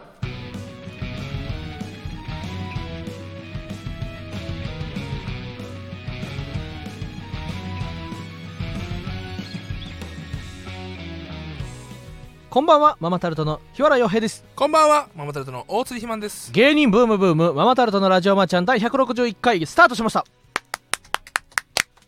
[12.49, 14.43] こんばんはママタルトの日原洋平です。
[14.55, 16.51] こんばんはママタルトの大釣りひまんです。
[16.51, 20.25] 芸人ブームブームママタルトのラジオマーちゃん第161回スタートしました。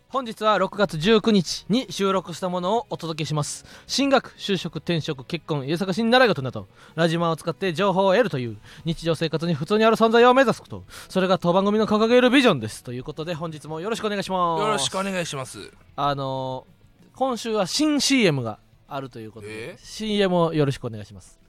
[0.09, 3.65] 本日は6月19日に収録したものをお届けします。
[3.85, 14.61] 進学就職転職結婚家探しに習い事などラジマを使って情報を得るという日常生活に普通にある存在を目指すことそれが当番組の掲げるビジョンですということで本日もよろしくお願いします。
[14.61, 15.71] よろしくお願いします。
[15.95, 16.81] あのー
[17.13, 18.57] 今週は新 CM が
[18.93, 21.39] あるということで、え？CM をよろしくお願いします。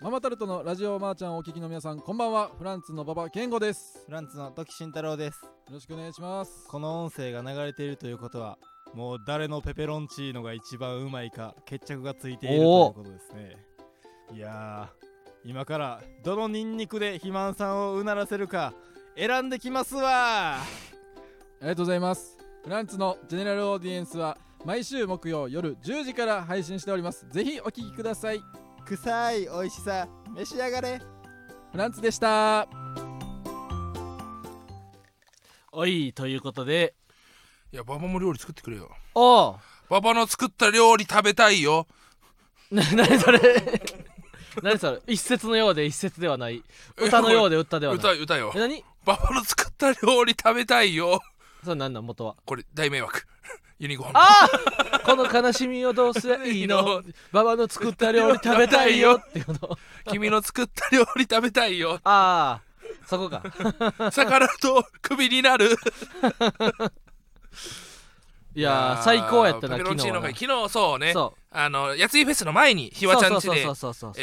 [0.00, 2.50] ママタルトのラジオマーちゃんをお聞きの皆さんこんばんは。
[2.56, 4.04] フランツの馬場健吾です。
[4.06, 5.44] フランツの時慎太郎です。
[5.44, 6.66] よろしくお願いします。
[6.68, 8.58] この音声が流れているということは
[8.94, 13.56] もう誰のペペロンチーノが一番うまいか決着がついているということですね。
[14.32, 15.08] いやー
[15.44, 18.74] 今からどのニンニクで肥満さんをうならせるか
[19.16, 20.64] 選んできますわあ
[21.62, 22.37] りがとうございます
[22.68, 27.26] フランツのジェネラルオーディエンスは毎週木曜夜10時から配信しております。
[27.30, 28.42] ぜひお聞きください。
[28.84, 31.00] 臭い美味しさ召し上がれ。
[31.72, 32.68] フランツでした。
[35.72, 36.92] おいということで。
[37.72, 38.90] いや馬場も料理作ってくれよ。
[39.14, 39.56] おう
[39.88, 41.86] 馬場の作った料理食べたいよ。
[42.70, 43.40] な 何それ。
[44.62, 45.00] 何それ。
[45.06, 46.62] 一節のようで一節ではない。
[46.98, 47.98] 歌のようで歌ではない。
[47.98, 48.52] 歌歌よ。
[48.54, 48.84] え何？
[49.06, 51.22] 馬場の作った料理食べたいよ
[51.64, 52.36] それ何なん元は。
[52.44, 53.26] これ大迷惑。
[53.78, 54.10] ユニコーン。
[54.14, 54.20] あ
[54.92, 57.02] あこの悲しみをどうすりゃいいの？
[57.32, 59.22] 馬場の作った料理食べたいよ。
[59.24, 59.78] っていうの。
[60.10, 62.00] 君の作った料理食べたいよ。
[62.04, 62.62] ああ
[63.06, 63.42] そこか。
[64.10, 65.76] 逆らうとクビになる。
[68.54, 71.12] いやー最高やったなペペロンチーノ昨日が昨日そうね。
[71.12, 73.64] そあのやついフェスの前にひうわちゃんちで。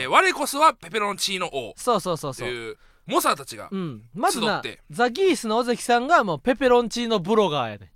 [0.07, 1.73] 我こそはペペロンチーノ王。
[1.77, 4.03] そうそうそうそう猛者たちがうん。
[4.13, 7.91] まずなザ・ギースの尾関さんがもうペペロンチーノブロガーやね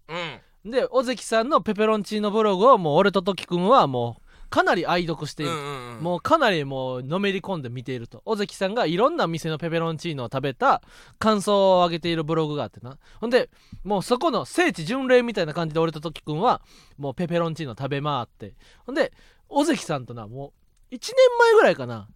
[0.66, 0.72] うん。
[0.72, 8.22] で尾関さんのペペロンチーノブログをもう俺と時くんはもうかなり愛読している、うんうんうんもうかなりもうのめり込んで見ていると。
[8.24, 10.82] 尾関さんがいろんな店のペペロンチーノを食べた
[11.18, 12.98] 感想を上げているブログがあってな。
[13.20, 13.50] ほんで
[13.84, 16.62] もうそこの聖地巡礼みたいな感じで俺と時くんは
[16.98, 18.54] もうペペロンチーノ食べ回って。
[18.86, 19.12] ほんで
[19.50, 20.54] 尾関さんとなも
[20.90, 22.08] う1年前ぐらいかな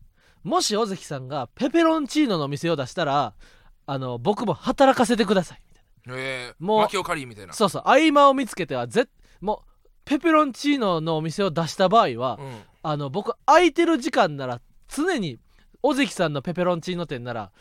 [0.43, 3.33] もし尾関さんがペペロンチーノの店を出したら
[3.85, 5.61] あの僕も働かせてください。
[6.05, 7.53] みたいえー、もうマキオカリーみたいなな。
[7.53, 9.07] そうそう合間を見つけてはぜ
[9.41, 9.69] もう
[10.05, 12.61] ペペロンチーノのお店を出した場合は、うん。
[12.85, 15.39] あの僕空いてる時間なら常に
[15.81, 17.51] 尾関さんのペペロンチーノ店なら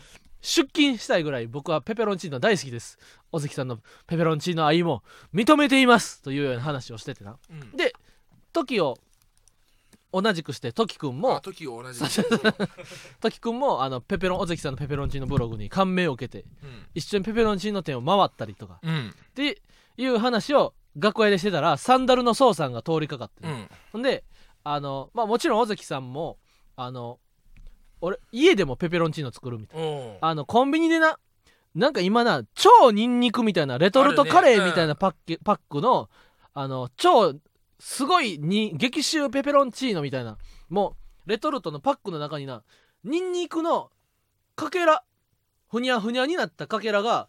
[0.40, 2.99] 出勤したいぐらい僕はペペロンチーノ大好きです。
[3.31, 6.21] 尾関さんのペペロンチーノ愛も認めています。
[6.23, 7.37] というような話をしててな。
[7.49, 7.77] うん。
[7.77, 7.92] で
[8.53, 8.99] 時を
[10.12, 11.98] 同じくして時くんあも時を同じ
[13.20, 16.87] 時く んもあのペペロン尾関さんのペペロンチーノブログに感銘を受けてうん。
[16.94, 18.79] 一緒にペペロンチーノ店を回ったりとか。
[18.83, 19.09] うん。
[19.11, 19.62] って
[19.96, 23.68] いう話を学校でしてたらサンダルの宋さんが通りかかってね、うん。
[23.92, 24.25] ほんで
[24.64, 26.38] あのまあもちろん尾関さんも
[26.77, 27.18] あの
[28.01, 30.14] 俺家でもペペロンチーノ作るみたいな。
[30.20, 31.18] あのコンビニでな
[31.75, 36.11] なんか今な超ニンニクみたいなレトルトカレーみたいなパッケ、パックの
[36.53, 37.35] あの超
[37.85, 40.38] すごいに激臭ペペロンチーノみたいな。
[40.68, 42.62] もうレトルトのパックの中にな
[43.03, 43.90] ニンニクの
[44.55, 45.03] かけら
[45.68, 47.29] ふにゃふにゃになったかけらが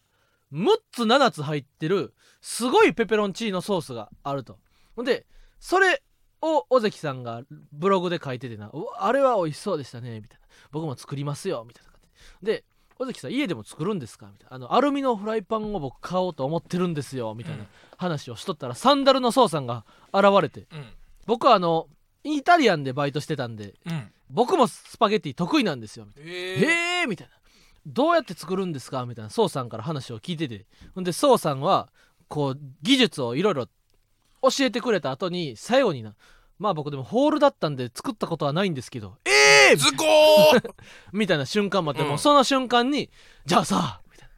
[0.54, 4.60] 6つ7つ入ってるすごいペペロンチーノソースがあると。
[4.96, 5.26] ほんで
[5.60, 6.04] それ
[6.44, 12.00] を尾関さんがブログで書いててな「あれは美味しそうでしたね」みたいな「僕も作りますよ」みたいな感
[12.44, 12.64] じで
[13.00, 14.28] 尾関さん家でも作るんですか？
[14.32, 14.56] みたいな。
[14.56, 17.34] あのアルミのフライパンを僕買おうと思ってるんですよ。
[17.36, 17.66] みたいな
[17.98, 20.68] 話をしとったらサンダルの宋さんが現れて。
[20.72, 20.86] うん。
[21.26, 21.88] 僕はあの
[22.24, 24.12] イタリアンでバイトしてたんでうん。
[24.30, 26.06] 僕もスパゲティ得意なんですよ。
[26.06, 26.32] みたいな。
[26.32, 27.34] えー、へえーみたいな。
[27.86, 29.06] どうやって作るんですか？
[29.06, 30.66] みたいな宋さんから話を聞いてて。
[30.96, 31.90] ほんで宋さんは
[32.28, 33.66] こう技術をいろいろ
[34.42, 36.16] 教えてくれた後に最後にな
[36.64, 40.74] まあ僕でもホールだったんで作ったことはないんですけどええー、ズコー！
[41.12, 42.08] みたいな瞬間まで、うん。
[42.08, 43.10] もうその瞬間に
[43.46, 44.36] じゃあさみたいな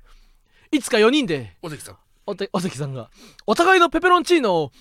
[0.71, 1.97] いつか4人で尾関さん。
[2.25, 3.11] おて尾関さんが
[3.45, 4.71] お互いのペペロンチーノを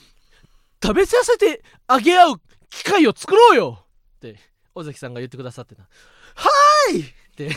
[0.83, 3.85] 食べさせてあげ合う機会を作ろうよ！
[4.17, 4.39] って
[4.75, 5.85] 尾関さんが言ってくださってな
[6.35, 7.05] 「はーい!」っ
[7.37, 7.51] て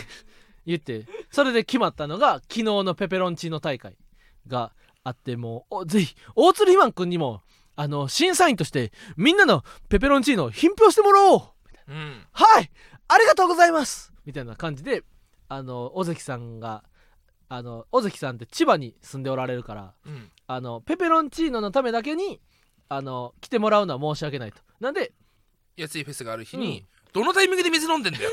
[0.66, 3.98] 言ってそれで決まったのが昨日のペペロンチーノ大会
[4.48, 4.74] が
[5.06, 7.42] あってもうおぜひ大鶴ひまんくんにも
[7.78, 11.42] あの審査員としてみんなのペペロンチーノを品評してもらおう。
[11.88, 12.26] うん。
[12.32, 12.72] はい。
[13.08, 14.12] ありがとうございます。
[14.26, 15.04] みたいな感じで
[15.48, 16.84] あの尾関さんが
[17.48, 20.30] あの尾関さんって千葉に住んでおられるからうん。
[20.48, 22.42] あのペペロンチーノのためだけに
[22.90, 24.58] あの来てもらうのは申し訳ないと。
[24.80, 25.14] なんで
[25.76, 28.32] やついフェスがある日に、どのタイミングで水飲んでんだよ、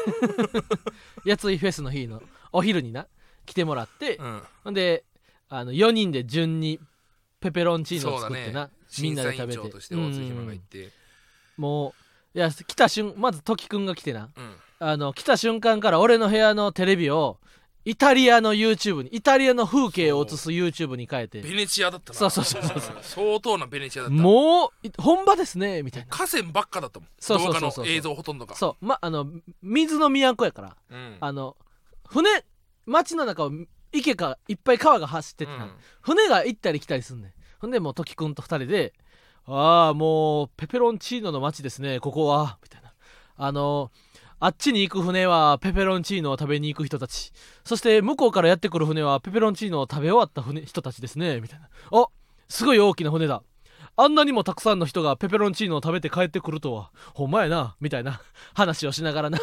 [1.26, 3.06] やついフェスの日のお昼にな
[3.44, 5.04] 来てもらって、うん、ほんで
[5.50, 6.80] あの4人で順に
[7.40, 8.70] ペペロンチーノを作ってな、
[9.02, 10.90] みん審査委なで食べとして大津ひまが行って。
[11.56, 11.94] も
[12.34, 14.30] ういや来た瞬まず時くんが来てな。
[14.36, 14.54] うん。
[14.80, 17.38] あの来た瞬間から俺の部屋のテレビを
[17.84, 21.42] イタリアの YouTube にイタリアの風景を映す YouTube に変えて。
[21.42, 22.18] ベネチアだったな。
[22.18, 22.96] そうそうそうそう。
[22.96, 24.16] うん相当なベネチアだった。
[24.16, 26.08] もうい本場ですねみたいな。
[26.08, 27.08] 河川ばっかだったもん。
[27.18, 27.84] そうそう動そうそう。
[27.84, 28.56] 画の映像ほとんどが。
[28.56, 28.84] そう。
[28.84, 29.26] まあの
[29.62, 30.76] 水の都やから。
[30.90, 31.16] うん。
[31.20, 31.56] あの
[32.08, 32.44] 船
[32.86, 33.52] 街の中を
[33.92, 35.70] 池かいっぱい川が走っててな、うん。
[36.00, 37.32] 船が行ったり来たりすんねん
[37.64, 38.92] ほんでもう時くんと二人で
[39.48, 42.92] 「ああもうペペロンチーノの街ですねここは」みたいな。
[43.38, 43.90] あの
[44.38, 47.32] あっちに行く船はペペロンチーノを食べに行く人たち。
[47.64, 51.40] そして向こうからやってくる船はペペロンチーノを食べ終わった船人たちですね。
[51.40, 51.70] みたいな。
[51.90, 52.06] あ
[52.50, 53.42] すごい大きな船だ。
[53.96, 57.76] あんなにもたくさんの人がペペロンチーノを食べて帰ってくるとはほんまやな。
[57.80, 58.20] みたいな。
[58.52, 59.38] 話をしながらな。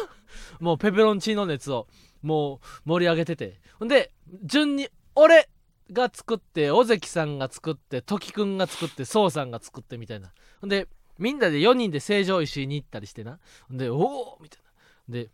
[0.60, 1.88] もうペペロンチーノ熱を
[2.22, 3.60] もう盛り上げてて。
[3.80, 4.12] ほんで
[4.44, 5.48] 順に俺
[5.90, 10.32] が作って尾関さんが作って時くんが作って宋さんが作ってみたいな。
[10.60, 13.38] ほんでみんなで4人で成城石井に行ったりしてな。
[13.68, 14.60] ほんでおおみたい
[15.08, 15.14] な。
[15.14, 15.30] で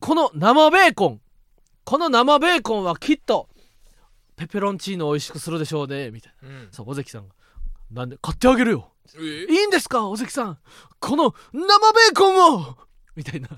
[0.00, 1.20] この生ベーコン。
[1.84, 3.48] この生ベーコンはきっと
[4.36, 6.48] ペペロンチーノを美味しくするでしょうねみたいな。
[6.48, 6.68] うん。
[6.70, 7.34] そう尾関さんが。
[7.90, 8.92] なんで買ってあげるよ。
[9.16, 10.58] えいいんですか尾関さん。
[10.98, 12.76] この生ベーコンを。
[13.14, 13.48] みたいな。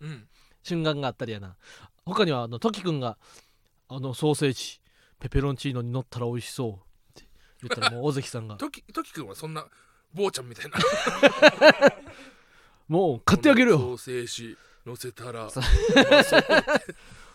[0.00, 0.26] うん。
[0.62, 1.56] 瞬間があったりやな。
[2.04, 3.16] 他にはあのトキくんが
[3.88, 4.80] 「あのソーセージ
[5.24, 6.76] ペペロンチーノに乗ったら美味しそう」っ
[7.14, 7.26] て
[7.62, 8.56] 言ったらもう尾関さんが。
[8.56, 9.66] トキトキ君はそんな
[10.12, 10.76] 坊ちゃんみたいな
[12.88, 13.78] 「もう買ってあげるよ。
[13.78, 15.48] ソーセージ乗せたら。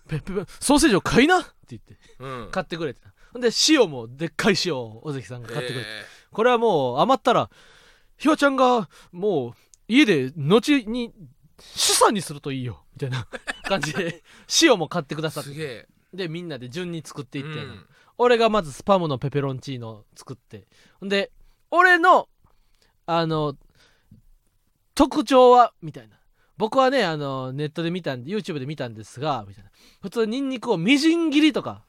[0.07, 1.97] ペペペソーセージを買いな」って言って。
[2.19, 2.49] うん。
[2.51, 7.49] 買ってくれてなほんで塩もでっかい塩を尾関さんが買ってくれて、えこれはもう余ったら
[8.17, 9.53] ひわちゃんがもう
[9.87, 11.11] 家で後に
[11.57, 12.85] 資産にするといいよ。
[12.93, 13.27] みたいな
[13.63, 14.23] 感じで
[14.61, 15.49] 塩も買ってくださって。
[15.49, 17.85] ーすげえでみんなで順に作っていってうん。
[18.17, 20.67] 俺がまずスパムのペペロンチーノを作って。
[20.99, 21.31] ほんで
[21.71, 22.27] 俺の
[23.05, 23.55] あの
[24.95, 26.17] 特徴はみたいな。
[26.57, 29.69] 僕はねあのネットで見たんで YouTube で見たんですがみたいな。
[30.01, 31.83] 普通ニンニクをみじん切りとか、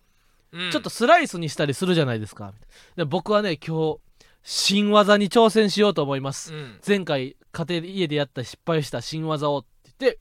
[0.53, 0.71] うん。
[0.71, 2.47] ちょっとスライスにしたりするじゃないですか。
[2.47, 3.99] みたいなで僕はね今日
[4.43, 6.81] 新技に挑戦しようと思います、うん。
[6.87, 10.19] 前回家庭で家でやった失敗した新技をって言って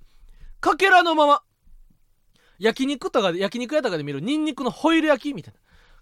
[0.59, 1.41] かけらのまま
[2.59, 5.59] 焼肉とかで焼肉屋とかで見るニンニクのホイル焼きみたいな。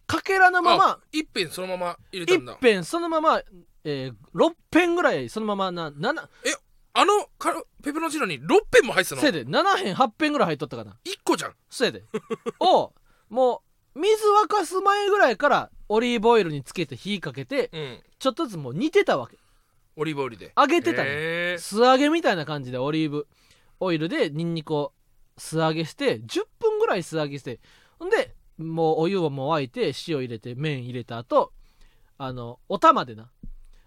[0.08, 2.54] かけらのまま一遍そのまま入れたんだ。
[2.54, 3.42] 一遍そのまま、
[3.84, 6.28] えー、6片ぐらいそのままな7
[6.94, 9.22] あのカペペロンチーノに6片も入ってたの？
[9.22, 9.46] せいで。
[9.46, 10.98] 7片8片ぐらい入っとったかな。
[11.06, 11.54] 1個じゃん。
[11.70, 12.04] そやで。
[12.60, 12.94] を
[13.30, 13.62] も
[13.94, 14.16] う水
[14.46, 18.04] 沸かす前ぐらいからオリーブオイルにつけて火かけてうん。
[18.18, 19.38] ちょっとずつもう煮てたわけ。
[19.96, 20.54] オリーブオイルで。
[20.58, 23.28] 揚げてたね素揚げみたいな感じでオリーブ
[23.80, 24.94] オイルでニンニクを
[25.38, 27.60] 素揚げして10分ぐらい素揚げして
[28.00, 31.52] ほんでもうお湯をもう沸いて塩入れて麺入れた後
[32.18, 33.30] あのお玉でな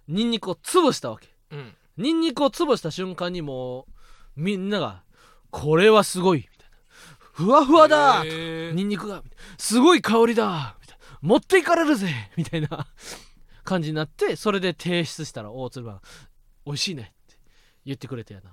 [0.08, 1.28] ニンニクを潰したわけ。
[1.52, 1.74] うん。
[1.96, 3.86] ニンニクを潰した瞬間にも
[4.36, 5.02] うみんなが
[5.50, 6.76] 「これはすごい」みたいな
[7.32, 9.22] 「ふわふわだ!」ニンニクが
[9.58, 11.04] すごい香りだみたいな。
[11.20, 12.86] 持っていかれるぜみたいな。
[13.70, 16.02] 感じになってそれで提出したら大鶴が
[16.66, 17.38] 「美味しいね」って
[17.84, 18.52] 言ってくれてやな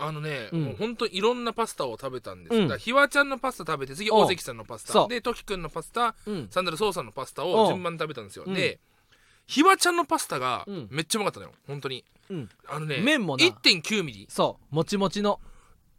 [0.00, 0.64] あのね、うん。
[0.64, 2.68] もうほんといろんなパスタを食べたんです、うん。
[2.68, 5.06] だひわちゃんのパスタ食べて次大関さんのパスタ。
[5.06, 6.48] でときくんのパスタうん。
[6.50, 8.54] サンダルソウさんのパスタを順番に食べたんですよ、うん。
[8.54, 8.80] で
[9.46, 10.88] ひわちゃんのパスタがうん。
[10.90, 12.04] めっちゃうまかったのよ本当に。
[12.30, 12.48] うん。
[12.68, 13.44] あのね麺もな。
[13.44, 14.26] 1.9ミリ。
[14.30, 14.74] そう。
[14.74, 15.40] もちもちの。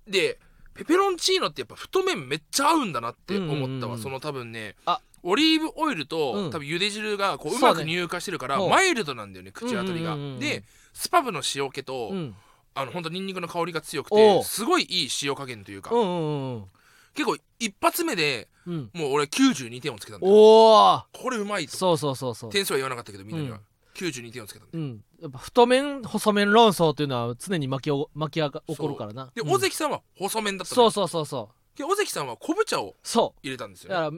[0.07, 0.39] で
[0.73, 4.75] ペペロンチーノってやっぱ太麺めっちゃ合うんだなって思ったわ、その多分ね。
[4.85, 5.01] あ。
[5.23, 6.49] オリーブオイルと、うん。
[6.49, 8.69] 多分茹で汁がこううまく乳化してるからほう。
[8.69, 12.35] マイルドなんだよね口当たりが、でスパムの塩気と、うん
[12.73, 14.43] あのほんとニンニクの香りが強くおてう。
[14.43, 16.65] すごいいい塩加減というか、うんうんうん
[17.13, 18.89] 結構一発目でうん。
[18.93, 20.33] もう俺92点をつけたんだよ。
[20.33, 21.75] おおこれうまいと。
[21.75, 22.51] そうそうそうそう。
[22.51, 24.07] 点数は言わなかったけどみんなには、うん。
[24.07, 24.83] 92点をつけたんだよ。
[24.83, 25.03] うん。
[25.21, 29.31] やっぱ太麺細麺論争っていうのは常に巻きお巻き上が起こるからな。
[29.33, 29.51] で、うん。
[29.51, 31.77] 尾関さんは細麺だったそうそうそうそう。
[31.77, 33.95] で尾関さんは昆布茶をそ入れたんですよね。
[33.95, 34.11] から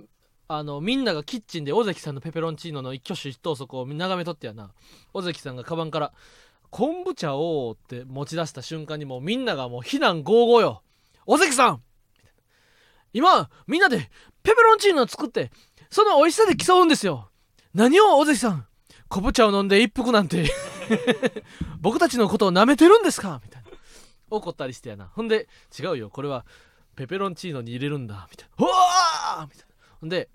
[0.50, 4.72] あのみんながキッチンで尾関さんのペペロンチーノの一挙手一投足を眺めとってやな。
[5.13, 6.13] 尾関さんがカバンから
[6.74, 10.82] 「昆布茶を」って持ち出した瞬間にもうみんながもう非難合々よ
[11.28, 11.84] 「尾関さん!」
[13.14, 14.10] 今みんなで
[14.42, 15.52] ペペロンチーノを作って
[15.92, 17.30] その美味しさで競うんですよ。
[17.76, 18.66] 何を尾関さん？
[19.08, 20.50] 昆布茶を飲んで一服なんて。
[21.80, 23.40] 僕たちのことを舐めてるんですか？
[23.44, 23.70] みたいな。
[24.32, 25.06] 怒ったりしてやな。
[25.14, 25.48] ほんで
[25.80, 26.10] 違うよ。
[26.10, 26.44] これは
[26.96, 28.28] ペペロンチーノに入れるんだ。
[28.32, 28.66] みたいな。
[28.66, 29.46] うわー！
[29.46, 29.66] みたいな。
[30.02, 30.30] ほんで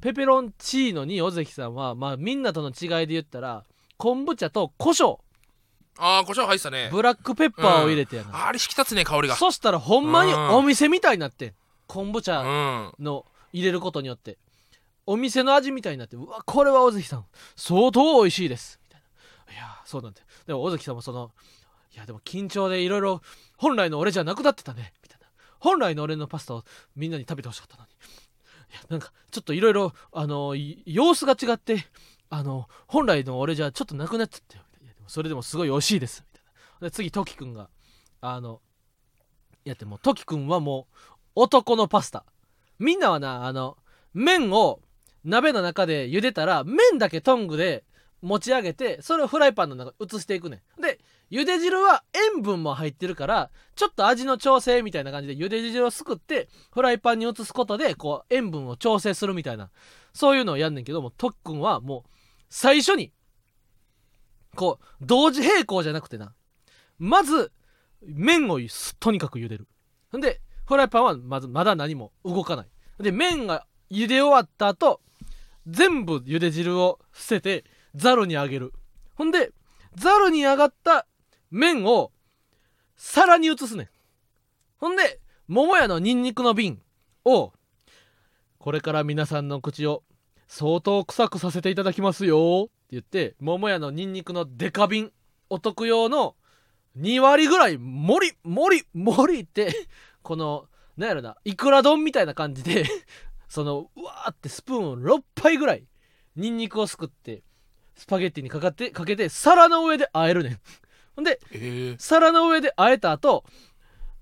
[0.00, 3.64] ペペロンチーノに尾関さんはまあみんなとの違いで言ったら
[3.96, 5.20] 昆布茶と胡椒。
[5.98, 6.88] ああ胡椒入ってたね。
[6.92, 9.36] ブラックペッパーを入れてやな、あれ引き立つね香りが。
[9.36, 10.50] そしたらほんまにうん。
[10.56, 11.54] お店みたいになってん
[11.86, 12.94] 昆布う茶ん。
[12.98, 14.36] の入れることによって
[15.06, 18.80] お店の味みたいになってうわこれは尾関さん相当美味しいです。
[18.84, 19.00] みたい
[19.48, 19.52] な。
[19.54, 20.26] いやそうなんだよ。
[20.46, 21.30] でも尾関さんもその
[21.94, 23.22] いやでも緊張でいろいろ
[23.56, 24.92] 本来の俺じゃなくなってたね。
[25.02, 25.26] みたいな。
[25.58, 27.88] 本来の俺のパスタをみんなに食べてほしかったのに。
[28.72, 31.86] いやなんかちょっといろいろあのい様子が違って
[32.28, 34.62] あの本来の俺じゃちょっとなくなっちゃったよ。
[34.62, 34.65] いやでも
[35.06, 36.24] それでもすごい美味しいです。
[36.26, 36.44] みたい
[36.80, 36.88] な。
[36.88, 37.68] で次トキくんが
[38.20, 38.60] あの
[39.64, 40.96] やってもうトキくんはもう
[41.36, 42.24] 男のパスタ。
[42.78, 43.76] みんなはなあの
[44.14, 44.80] 麺を
[45.24, 47.84] 鍋の中で茹でたら麺だけトングで
[48.22, 50.80] 持ち上げてそれをフライパンの中に移していくねん。
[50.80, 59.70] で茹で汁は塩分も入ってるからちょっと味の調整みたいな感じで茹で汁をすくってフライパンに移すことでこう塩分を調整するみたいな
[60.14, 62.10] そういうのをやんねんけどもとっくんはもう
[62.48, 63.12] 最初に
[64.56, 66.34] こう同時並行じゃなくてな。
[66.98, 67.52] まず
[68.02, 68.58] 麺を
[68.98, 69.68] とにかく茹でる。
[70.16, 72.66] んでフライパンはまずまだ何も動かない。
[72.98, 75.00] で麺が茹で終わった後
[75.66, 77.64] 全部茹で汁を捨てて
[77.94, 78.72] ざるにあげる。
[79.14, 79.52] ほんで
[79.94, 81.06] ざるに上がった
[81.50, 82.12] 麺を
[82.96, 83.88] 皿に移すねん。
[84.78, 86.82] ほんで桃屋のニンニクの瓶
[87.24, 87.52] を
[88.58, 90.02] これから皆さんの口を
[90.48, 92.68] 相当臭くさせていただきますよ。
[92.90, 95.12] 言って桃屋のニンニクのデカ瓶
[95.50, 96.34] お得用の
[96.98, 99.88] 2割ぐらい盛り盛り盛りって
[100.22, 102.84] このなんやろないくら丼みたいな感じで
[103.48, 105.84] そのうわーってスプーンを6杯ぐらい
[106.36, 107.42] ニンニクをすくって
[107.94, 110.60] スパゲッティにかかってかけて皿の上で和えるねん。
[111.14, 113.44] ほんでえー、皿の上で和えた後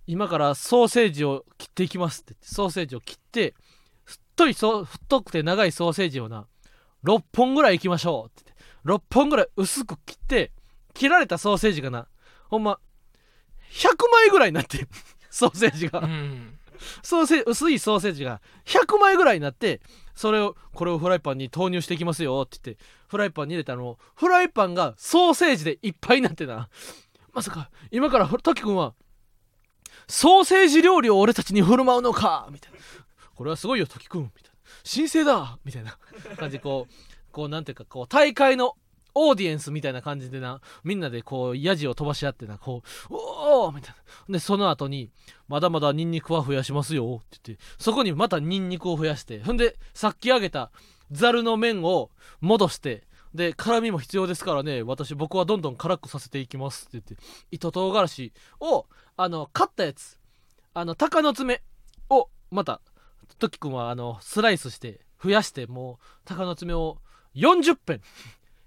[0.07, 3.55] 今からソーセージを切っていきますってソーセージを切って
[4.05, 6.47] 太い太くて長いソーセージをな
[7.05, 8.44] 6本ぐらいいきましょうって
[8.85, 10.53] 6本ぐらい薄く切って
[10.93, 12.07] 切られたソーセージがな
[12.49, 12.79] ほんま
[13.73, 14.87] 100枚ぐらいになって
[15.31, 16.01] ソーセージが。
[16.01, 16.59] うん。
[17.03, 19.81] ソーセー薄いソーセージが100枚ぐらいになって
[20.15, 26.69] それをこれをフライパンに投入していきますよって言ってフライパンに入れたのをフライパンがソーセージでいっぱいになってな。
[27.33, 28.95] まさか今からトキ君は
[30.07, 32.79] ソーセージ料理を俺たちに振る舞うのかみたいな。
[33.35, 34.51] これはすごいよトキ君みたいな。
[34.89, 35.97] 神聖だみたいな
[36.37, 38.77] 感じでこうこうなんていうかこう大会の
[39.17, 43.95] オーディエンスみたいな感じでなみんなでこうヤジを飛ばし合ってなこうおおみたい
[44.29, 44.33] な。
[44.35, 45.11] でその後に
[45.49, 50.71] まだまだニンニクは増やしますよって言ってそこにまたニンニクを増やしてほんでさっき揚げた
[51.11, 53.03] ざるの麺を戻して
[53.35, 60.19] で辛みも必要ですからね私僕はどんどん辛くさせていきますって言って糸唐辛子をあの買ったやつ
[60.73, 61.63] あの鷹の爪
[62.11, 62.81] をまた
[63.39, 66.99] トキ君はあのスライスして増やしてもう鷹の爪を
[67.35, 68.01] 40片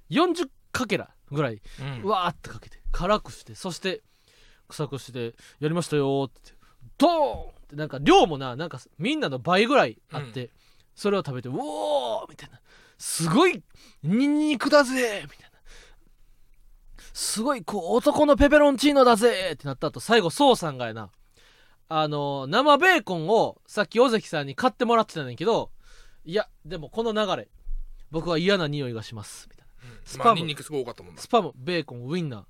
[0.09, 1.61] 40かけらぐらい。
[1.79, 2.01] うん。
[2.03, 4.01] うわーってかけて辛くしてそして
[4.67, 6.53] 臭くしてやりましたよーって。
[6.97, 10.51] ドーンってなんか量もななんかみんなの倍ぐらいあって、
[10.95, 12.59] それを食べてうおーみたいな。
[12.97, 13.63] すごい
[14.03, 15.47] ニンニクだぜみたいな。
[17.13, 21.09] すごいこう男のペペロンチーノだぜってなった後最後ソウさんがやな
[21.89, 25.71] あの生ベーコンをさっき尾関さんに買ってもらってたんだけど
[26.25, 27.47] いやでもこの流れ
[28.11, 29.47] 僕は嫌な匂いがします。
[29.49, 29.73] みたいな。
[30.05, 30.25] スパム。
[30.25, 31.21] まあニンニクすごい多かったもんな。
[31.21, 31.51] スパム。
[31.55, 32.05] ベーコン。
[32.05, 32.43] ウインナー。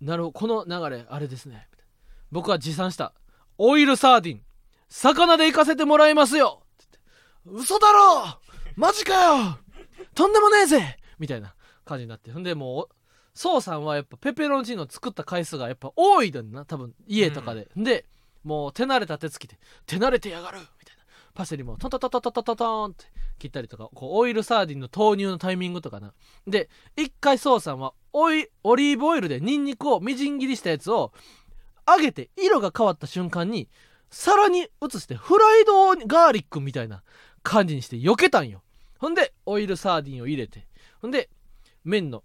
[0.00, 1.68] なるほどこの流れあれですね。
[2.30, 3.12] 僕は持参した。
[3.58, 4.42] オイルサーディン。
[4.88, 6.62] 魚で行かせてもらいますよ。
[7.44, 8.40] 嘘だろ！
[8.76, 9.58] マジかよ！
[10.14, 10.98] とんでもねえぜ！
[11.18, 12.30] みたいな感じになって。
[12.30, 12.94] ほんでもう
[13.32, 16.64] ソウさんはやっぱペペロンチーノ作った回数がやっぱ多いんだな。
[16.64, 18.06] 多分家とかで、で
[18.44, 19.58] もう手慣れた手つきで。
[19.86, 20.58] 手慣れてやがる
[21.36, 23.04] パセリもトントントントントントントンって
[23.38, 26.14] 切ったりとか、こう、オイルサーディンの投入のタイミングとかな。
[26.46, 31.12] で、一回ソウさんは、オイ、オリーブオイルでニンニクをみじん切りしたやつを、
[31.86, 33.68] 揚げて色が変わった瞬間に、
[34.10, 37.02] 皿に移してフライドガーリックみたいな
[37.42, 38.62] 感じにして避けたんよ。
[38.98, 40.66] ほんで、オイルサーディンを入れて、
[41.02, 41.28] ほんで、
[41.84, 42.24] 麺の、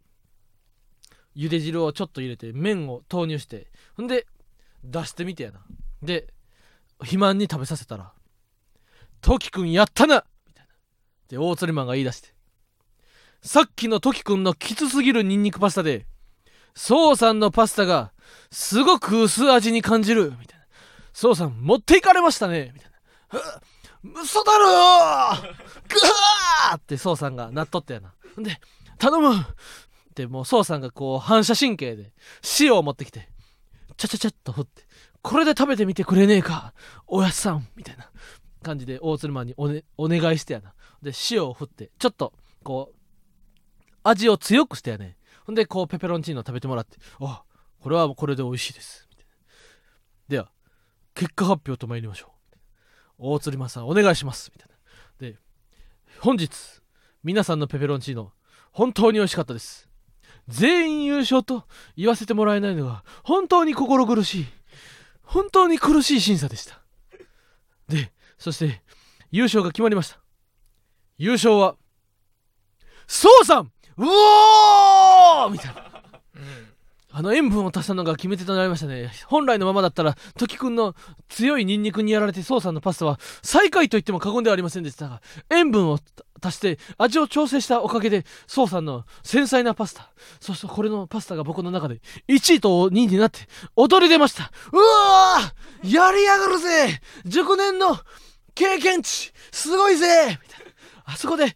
[1.36, 4.28] 茹で汁をちょっと入れて、麺を投入して、ほんで、
[4.84, 5.63] 出してみてやな。
[6.02, 6.34] で、
[7.00, 8.13] 肥満に食べさせたら、
[9.22, 10.74] トキくんやったな!」みたいな
[11.30, 12.34] で大釣りマンが言い出して。
[13.44, 16.06] さっきのトキくんのきつすぎるニンニクパスタで
[16.76, 18.13] ソウさんのパスタが
[18.52, 20.32] すごく薄味に感じる。
[20.40, 20.65] みたいな。
[21.13, 22.72] ソウさん持っていかれましたね。
[22.74, 22.92] みたい
[24.12, 24.19] な。
[24.19, 25.42] う嘘だろー。
[25.42, 28.13] ぐわーってソウさんがなっとったやな。
[28.38, 28.60] で
[28.98, 29.36] 頼む。
[29.42, 32.13] ってもうソウさんがこう反射神経で
[32.60, 33.30] 塩を持ってきて
[33.98, 34.84] ちゃちゃちゃっと振って
[35.22, 36.74] これで食べてみてくれねえか
[37.08, 37.67] おやっさん。
[37.76, 38.10] みたいな。
[38.62, 40.74] 感じで大鶴マンにお,、ね、お願いしてやな。
[41.02, 42.34] で塩を振ってちょっと
[42.64, 42.96] こう
[44.04, 45.18] 味を強くしてやね。
[45.46, 47.44] ほんでこうペペロンチーノ食べてもらってあ
[47.80, 49.08] これはこれで美味しいです。
[50.28, 50.52] では
[51.14, 52.30] 結果発表と参りましょう。
[53.18, 54.52] 大鶴マンさんお願いします。
[54.56, 55.40] みたいなで
[56.20, 56.50] 本日
[57.24, 58.32] 皆さんのペペロンチーノ
[58.72, 59.90] 本当に美味しかったです。
[60.48, 64.46] 全員優勝と言わせてもらえないのが本当に心苦しい。
[65.24, 66.82] 本当に苦しい審査でした。
[68.42, 68.81] そして
[69.29, 70.19] 優勝が決まりました。
[71.19, 71.75] 優勝は
[73.06, 73.71] そうさん!
[73.98, 75.50] うおー!
[75.52, 75.92] みたいな。
[77.13, 79.12] あの塩分を足したのが決め手となりましたね。
[79.27, 80.96] 本来のままだったら時くんの
[81.29, 85.21] 強いニンニクにやられて宋さんのパスタは最下位と言っても過言ではありませんでしたが
[85.52, 86.00] 塩分を
[86.42, 93.42] 足して味を調整したおかげで宋さんの繊細なパスタそしてこれのパスタが僕の中で1位と2位になって
[93.75, 94.52] 踊り出ました。
[94.71, 95.94] うわー!
[95.94, 97.02] やりやがるぜ!
[97.25, 97.98] 熟年の
[98.54, 100.39] 経験値すごいぜ！
[100.41, 100.71] みたいな。
[101.06, 101.56] あそこで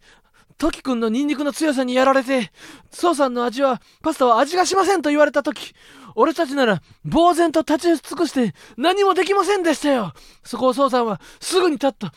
[0.58, 2.50] トキ君のニンニクの強さにやられて
[2.90, 5.74] 宋さんの味はパスタは味がしませんと言われた時
[6.14, 6.80] 俺たちなら
[7.10, 10.12] 呆然と立ち尽くして何もできませんでしたよ！
[10.42, 12.12] そこを宋さんはすぐに立った。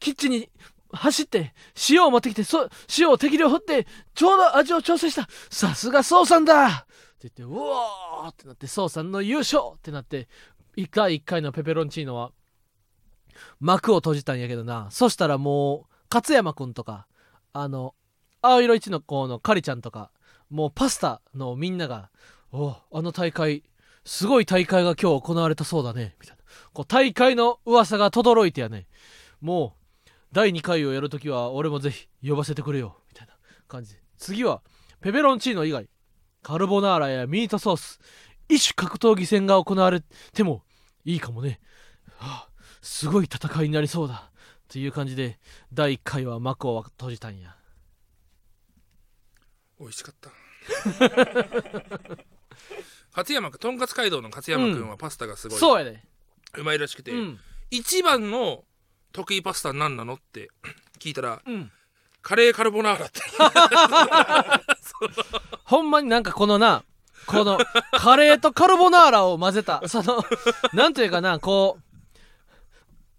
[0.00, 0.50] キッチンに
[0.92, 1.54] 走って
[1.88, 2.42] 塩を持ってきて
[2.98, 5.28] 塩を適量振ってちょうど味を調整した。
[5.50, 6.66] さすが宋さんだ！
[6.66, 6.70] っ
[7.20, 9.62] て言ってうおーってなって宋さんの優勝！
[9.76, 10.28] ってなって
[10.76, 12.32] 1回1回のペペロンチーノは
[13.60, 14.88] 幕を閉じたんやけどな。
[14.90, 17.06] そしたらもう勝山くんとか
[17.52, 17.94] あの
[18.42, 20.10] 青色一の子のカリちゃんとか
[20.50, 22.10] もうパスタのみんなが
[22.52, 23.64] 「おあの大会
[24.04, 26.42] すごい大会が今日行われたそうだね」みたいな。
[26.72, 28.86] こう大会の噂が轟いてやね。
[29.40, 29.76] も
[30.06, 33.00] う第2回をやるときは俺もぜひ呼ばせてくれよ。
[33.08, 33.34] みたいな
[33.68, 33.96] 感じ。
[34.18, 34.62] 次は
[35.00, 35.88] ペペロンチーノ以外。
[36.42, 37.98] カルボナーラやミートソース。
[38.48, 40.62] 異種格闘技戦が行われても
[41.04, 41.60] いいかもね、
[42.18, 42.48] はあ、
[42.84, 44.30] すごい戦いになりそうだ。
[44.68, 45.38] という感じで
[45.72, 47.56] 第1回は幕を閉じたんや。
[49.80, 50.30] 美味しかった。
[53.16, 56.02] 勝山君とんかつ街道の勝山君はパスタがすごい、そうやで、
[56.58, 57.40] うまいらしくて、うん。
[57.70, 58.66] 一番の
[59.12, 60.50] 得意パスタ何なのって
[61.00, 61.72] 聞いたらうん、
[62.20, 63.22] カレーカルボナーラって。
[65.64, 66.84] ほんまになんかこのな
[67.26, 67.58] この
[67.92, 70.22] カレーとカルボナーラを混ぜたその
[70.74, 71.84] なんていうかなこう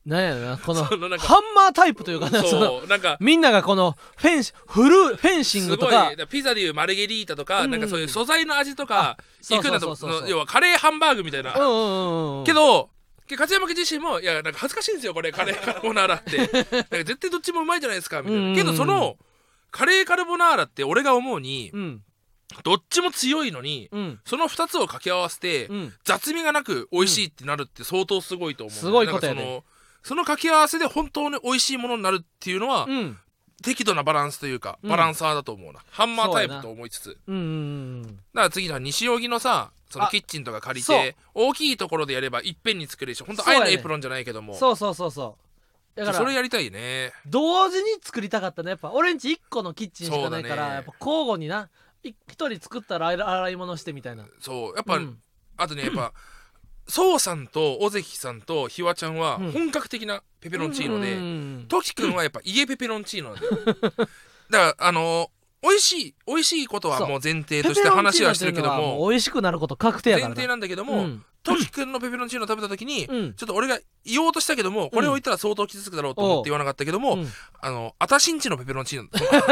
[0.06, 9.96] なんやろなこのそのなんかハンマータイプというかなそのそうなんかみんながこのフェンシフルフェンシンすグとかピザでいうマルゲリータとか、うんなんかそういう素材の味とかそういくんだとそう。
[9.96, 12.44] そうそうその要はカレーハンバーグみたいな、うんうんうんうん。
[12.46, 12.90] けど
[13.28, 15.32] け勝山君自身もいやなんか恥ずかしいんですよこれ。
[15.32, 16.38] カレー カルボナーラって。
[16.38, 18.56] なんか絶対どっちもうまいじゃないですかみたいな、うんうんうん。
[18.56, 19.18] けどその
[19.72, 22.02] カレーカルボナーラって俺が思うにうん。
[22.64, 24.20] どっちも強いのにうん。
[24.26, 25.94] その2つを掛け合わせて、うん。
[26.04, 29.64] 雑味がなく美味しいってなるって相当すごいと思う、すごいことやねなんかその
[30.06, 33.18] その掛け合わせで本当に美味しいものになるっていうのは、うん。
[33.64, 34.90] 適度なバランスというかうん。
[34.90, 37.18] バランサーだと思うな、ハンマータイプと思いつつ。
[37.26, 44.54] うんうんうんだから次の西荻のさそのあキッチンとか借りて大きいところでやればいっぺんに作れるし本当愛のエプロンじゃないけども。
[44.56, 45.38] そうそうそうそ
[45.96, 46.00] う。
[46.00, 47.12] だからそれやりたいね。
[47.26, 48.92] 同時に作りたかったねやっぱ。
[48.92, 50.56] 俺んち1個のキッチンしかないかそうだね。
[50.56, 51.70] らやっぱ交互にな。
[52.04, 54.28] 1人作ったら洗洗い物してみたいな。
[54.40, 54.76] そう。
[54.76, 55.18] やっぱ、うん。
[55.58, 56.14] あとねやっぱ
[56.88, 59.52] そうさんと尾関さんとひわちゃんはうん。
[59.52, 61.20] 本格的なペペロンチーノで、うん。
[61.20, 61.24] う
[61.64, 63.56] んトキくんはやっぱ家ペペロンチーノなんだよ。
[63.96, 64.08] だか
[64.50, 65.32] らあの
[65.68, 69.06] 美味しい美味しいことはもう前提として話はしてるけども。
[69.06, 70.36] う美味しくなること確定やからな。
[70.36, 71.24] 前提なんだけども、うん。
[71.44, 73.34] トキくんのペペロンチーノ食べた時に、うん。
[73.34, 77.28] ちょっと俺が言おうとしたけどもこれを言ったら相当傷つくだろうと思って言わなかったけども、うん。
[77.62, 79.10] あのアタシンチのペペロンチーノ。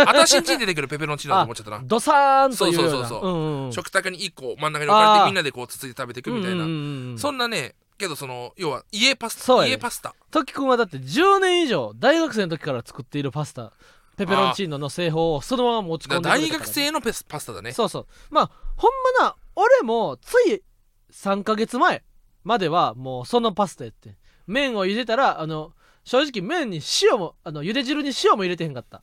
[0.10, 1.82] アタシンチに出てくるペペロンチーノだと思っちゃったな。
[1.84, 2.90] ドサーンというそう。
[2.90, 3.72] そうそうそうんんん。
[3.74, 9.62] 食卓に1個真ん中に置かれてみんなでこうつついて食べていくみたいな、うんうんうんそんなねけどその要は家パスタ。
[9.62, 9.70] ね。
[9.70, 10.16] 家パスタ。
[10.32, 13.72] トキ君はだって10年以上大学生の時から作っているパスタ
[14.18, 17.72] ペペロンチーノの製法をそのまま持ち込んでくれ大たから学生のペスパスタだね。
[17.72, 18.08] そうそう。
[18.30, 20.64] まあほんまな俺もつい
[21.12, 22.04] 3ヶ月前
[22.44, 24.18] まではもうそのパスタやって。
[24.46, 29.02] 麺を茹でたらあの正直麺に塩もあの茹で汁に塩も入れてへんかった。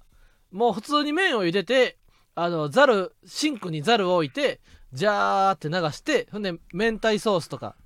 [0.52, 1.98] もう普通に麺を茹でて
[2.34, 4.61] あのザルシンクにザルを置いて
[4.92, 7.76] ジャーって流してほんで明太ソースとか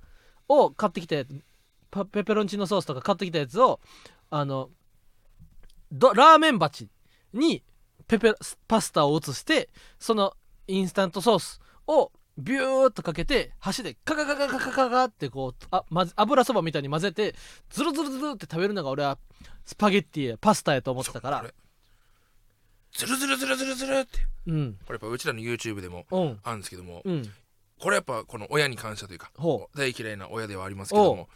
[0.47, 1.29] を買ってきたやつ
[1.91, 3.79] パペペロンチーノソースとか買ってきたやつを
[4.29, 4.69] あの
[5.91, 6.89] どラーメン鉢
[7.35, 7.63] に
[8.07, 8.33] ペペ
[8.67, 9.69] パスタを移して
[9.99, 10.33] その
[10.67, 17.35] インスタントソースをビューっとかけて箸でカカカカカカカカってこうあ、ま、油そばみたいに混ぜて
[17.69, 19.17] ズルズルズルって食べるのが俺は
[19.65, 21.45] スパゲッティやパスタやと思ってたから。
[22.91, 24.19] ズルズルズルズルズルって。
[24.47, 24.77] うん。
[24.85, 26.39] これやっぱうちらの YouTube でもうん。
[26.43, 27.29] あるんですけどもうん。
[27.79, 31.29] これやっぱこの親に感謝というかほ大嫌いな親ではありますけどおも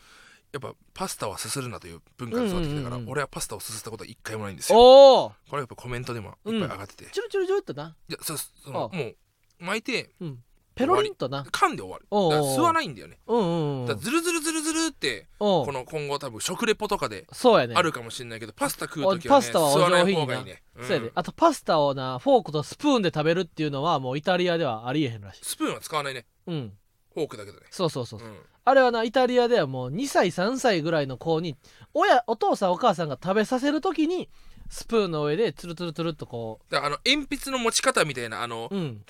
[0.51, 4.79] やっぱパスタはすするなという文化で育ってきたから、うんうんうん俺はパスタをすすったことは一回もないんですよ。
[4.79, 9.15] おおこれやっぱコメントでもいっぱい上がってて、いチュルチュルチュルってなやそそのあもう
[9.59, 10.39] 巻いてうん。
[10.75, 11.43] ペロリンとな。
[11.43, 12.05] 噛んで終わる。
[12.09, 13.19] おうおうだから吸わないんだよね。
[13.27, 17.75] うんうんうんだからズルズルズルズルっておうこの今後多分食レポとかでそうやね。
[17.75, 20.63] あるかもしれないけどパスタ食うお時はねパスタはお吸わない方がいいね。
[20.77, 21.11] うんそうやで。
[21.13, 25.45] あとパスタをなフォークとスプーンで食べるっていうのはもうイタリアではありえへんらしい。
[25.45, 26.25] スプーンは使わないね。
[26.47, 26.73] うん。
[27.13, 27.65] フォークだけどね。
[27.71, 28.37] そうそうそう、うん
[28.69, 31.57] あれはなイタリアではもう2歳3歳ぐらいの子に
[31.95, 34.29] 親お父さんお母さんが食べさせる時に
[34.69, 39.01] スプーンの上でツルツルツルっとこだからあの鉛筆の持ち方みたいなあのううん。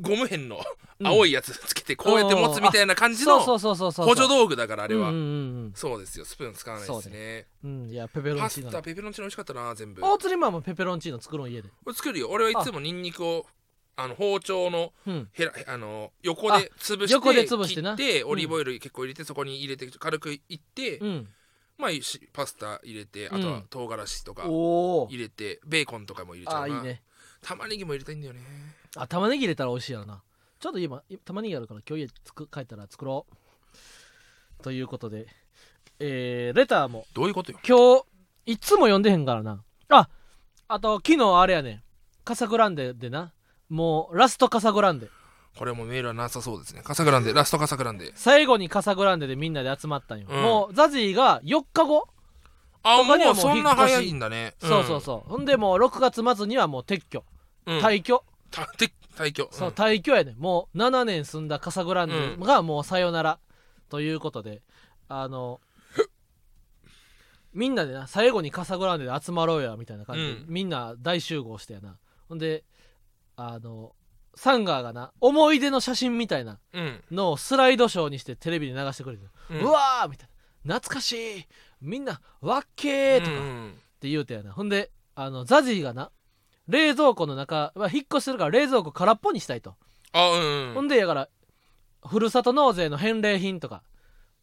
[0.00, 0.60] ゴム片の
[1.00, 1.06] うん。
[1.06, 3.74] 青いやつつけてこうやって持つみたいな感じの補助
[4.28, 5.10] 道具だからあれは。
[5.10, 5.18] うんう
[5.66, 6.24] んそうですよ。
[6.24, 7.46] スプーン使わないですね。
[7.62, 10.02] うんいやペペロンパスチーノタペペロンチーノ美味しかったな全部。
[10.02, 11.68] 大釣りマンもペペロンチーノ作るん家で。
[11.92, 12.28] 作るよ。
[12.30, 13.46] 俺はいつもニンニクを
[13.96, 15.28] あの包丁のうん。
[15.32, 17.96] へらあの横で潰して横で潰してな。
[17.96, 21.28] 切ってオリーブオイル結構入れてそこに入れて軽くいって、うん。
[21.78, 26.74] まあしパスタ入れてあとは唐辛子とか入れてベーコンとかも入れちゃうな。
[26.74, 27.02] いあいね。
[27.42, 28.40] 玉ねぎも入れたいんだよね。
[28.96, 30.22] あ玉ねぎ入れたら美味しいやろな。
[30.60, 34.62] ちょっと今玉ねぎあるから今日家つく帰ったら作ろう。
[34.62, 35.26] ということで
[36.00, 37.06] えー、レターも。
[37.14, 37.58] どういうことよ。
[37.66, 37.98] 今
[38.46, 39.62] 日いつも読んでへんからな。
[39.88, 40.08] あ
[40.66, 41.82] あと昨日あれやねん。
[42.24, 43.32] カサグランデでな
[43.74, 45.08] もうラストカサグランデ。
[45.58, 46.82] これもメールはなさそうですね。
[46.82, 48.12] カサグランデラストカサグランデ。
[48.14, 50.42] 最後にカサグランデでみんなで集まったんよ、うん。
[50.42, 52.08] もうザジーが4日後、
[52.84, 54.54] あ他にはもうそんな早いんだね。
[54.60, 55.28] そうそうそう。
[55.28, 57.24] ほんでもう6月末にはもう撤去、
[57.66, 58.24] うん、うん、退去。
[58.52, 59.48] たて退去。
[59.50, 59.74] そう、うん。
[59.74, 60.34] 退去やね。
[60.34, 63.40] んもう7年住んだカサグランデがもうさよなら
[63.88, 64.62] ということで
[65.08, 65.60] あの
[67.54, 70.44] みんなでな最後にカサグランデで集まろうやみたいな感じで、うん。
[70.48, 71.96] みんな大集合してやな。
[72.28, 72.64] ほんで
[73.36, 73.94] あの
[74.36, 77.04] サンガーがな思い出の写真みたいなうん。
[77.10, 79.64] のをスライドショーにしてテレビで流してくれて、ううん。
[79.70, 80.28] わーみたい
[80.64, 80.74] な。
[80.74, 81.46] 懐かしい。
[81.80, 84.52] みんなわっけーとか、って言うてやな。
[84.52, 86.10] ほんであのザジーがな
[86.66, 89.76] 冷蔵庫の中、まあ、引っ越してるから冷蔵庫空っぽにしたいと、
[90.12, 90.74] あうん。
[90.74, 91.28] ほんでやから
[92.04, 93.82] ふるさと納税の返礼品とか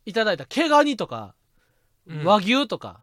[0.06, 1.36] いただいた毛ガニとか、
[2.08, 2.24] うん。
[2.24, 3.02] 和牛とか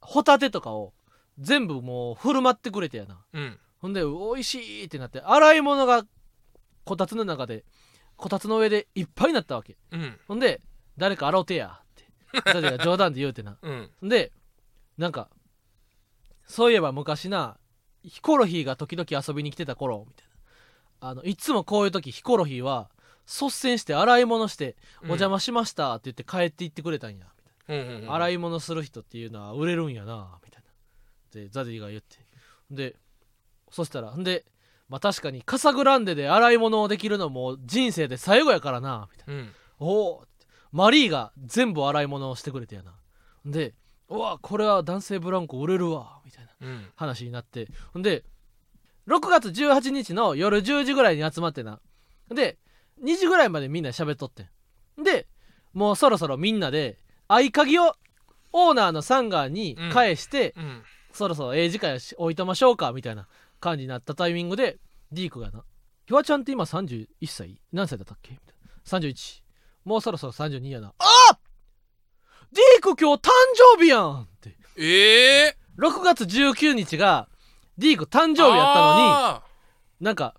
[0.00, 0.94] ホタテとかを
[1.38, 3.18] 全部もう振る舞ってくれてやな。
[3.32, 6.06] うんほんで美味しいってなって洗い物が
[6.86, 7.66] こたつの中で
[8.16, 9.76] こたつの上でいっぱいになったわけ。
[9.92, 10.18] うん。
[10.26, 10.62] ほんで
[10.96, 13.58] 誰か洗うてやってザジーが冗談で言うてな。
[13.60, 13.90] うん。
[14.08, 14.32] で
[14.96, 15.28] なんか
[16.46, 17.58] そういえば昔な
[18.02, 20.28] ヒコロヒーが時々遊びに来てた頃みたい
[21.02, 21.10] な。
[21.10, 22.90] あのいつもこういう時ヒコロヒーは
[23.26, 30.70] 率先して洗い物して「お邪魔しました」って言って帰って行ってくれたんやみたいうんうんうんな洗い物する人っていうのは売れるんやなみたいな。
[31.42, 32.24] でザディが言って。
[32.70, 32.96] で
[33.74, 34.44] そしたらんで
[34.88, 39.40] まあ確かにカサグランデで洗い物をできるのも人生で最後やからなみたいな。
[39.40, 39.52] うん。
[39.80, 40.24] おお
[40.70, 42.94] マリーが全部洗い物をしてくれてやな。
[43.44, 43.74] で
[44.08, 46.86] うわこれは男性ブランコ売れるわみたいなうん。
[46.94, 47.66] 話になって。
[47.92, 48.22] ほんで
[49.08, 51.80] 6月18日の夜10時ぐらいに集まってな。
[52.32, 52.58] で
[53.02, 54.44] 2時ぐらいまでみんなで喋っとって
[55.00, 55.02] ん。
[55.02, 55.26] で
[55.72, 57.96] もうそろそろみんなで合鍵を
[58.52, 60.82] オーナーのサンガーに返して、うん。
[61.12, 63.28] そろそろええ時間置いとましょうかみたいな
[63.64, 64.78] 感じになったタイミングで
[65.10, 65.64] ディークがな
[66.06, 68.64] 「ひわちゃんって今31歳何歳だったっけ?」みたいな。
[68.84, 69.42] 31
[69.84, 71.38] もうそろそろ32やな「あ
[72.52, 73.30] ディーク今日誕
[73.76, 74.56] 生日やん!」って。
[74.76, 77.28] ええ6月19日が
[77.78, 79.42] ディーク誕生日やったのにあ
[80.00, 80.36] なんか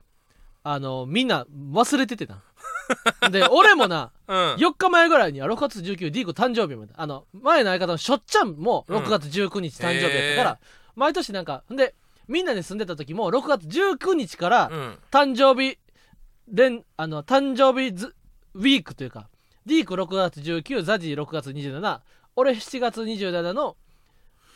[0.63, 2.43] あのみんな忘れててな。
[3.31, 4.59] で俺もなーうん。
[4.59, 6.93] 4日前ぐらいにあ6月19ディーク誕生日まで。
[6.95, 10.59] あの前の相方のしょっちゃんも6月19日誕生日やったから、
[10.95, 11.95] 毎年なんかんで
[12.27, 14.97] みんなで住んでた時も6月19日からうん。
[15.11, 15.77] 誕生日
[16.47, 18.15] 連あの誕生日ズ
[18.53, 19.29] ウィークというか
[19.65, 21.99] ディーク6月19ザジー6月27
[22.35, 23.75] 俺7月27の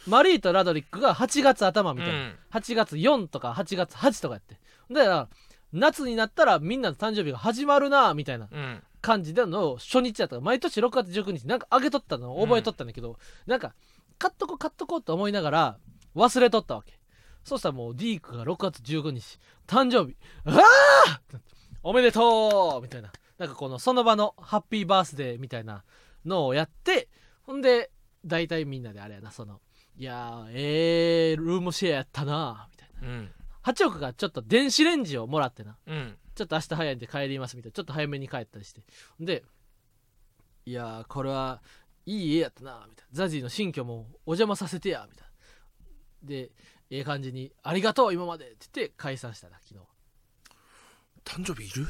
[0.08, 2.36] マリーとラドリックが8月頭みたいな、うん。
[2.52, 4.58] 8月4とか8月8とかやって。
[4.92, 5.28] だから
[5.72, 8.84] 夏になったらみんなの誕生日が始まるなみたいなうん。
[9.02, 10.36] 感じでの初日やった。
[10.36, 13.74] から毎年6月19日なんかあげとったのを覚えとったんだけど、なんか
[14.18, 15.78] 買っとこう買っとこうと思いながら
[16.16, 16.99] 忘れとったわけ
[17.44, 20.18] そしたらもうディークが6月19日誕生日。
[20.46, 21.22] ああ
[21.82, 23.12] おめでとうみたいな。
[23.38, 25.84] なんかこのその場のハッピーバースデーみたいな
[26.26, 27.08] のをやって
[27.44, 27.90] ほんで
[28.26, 29.62] 大体みんなであれやなその
[29.98, 33.08] いやーえー、ルームシェアやったなみたいな。
[33.08, 33.32] うん。
[33.62, 35.78] 八億がちょっと電子レンジをもらってな。
[35.88, 36.18] うん。
[36.36, 37.74] ちょっと明日早いんで帰りますみたいな。
[37.74, 38.82] ちょっと早めに帰ったりして。
[39.20, 39.44] で
[40.66, 41.62] いやーこれは
[42.06, 43.10] いい家やったなみたいな。
[43.12, 45.28] ザジーの新居もお邪魔させてやみたい
[46.24, 46.30] な。
[46.30, 46.52] で
[46.92, 49.80] ええ感じに「ありがとう今まで」って言って解散したな昨日
[51.26, 51.86] 誕生日いる？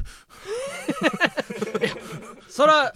[2.50, 2.94] そら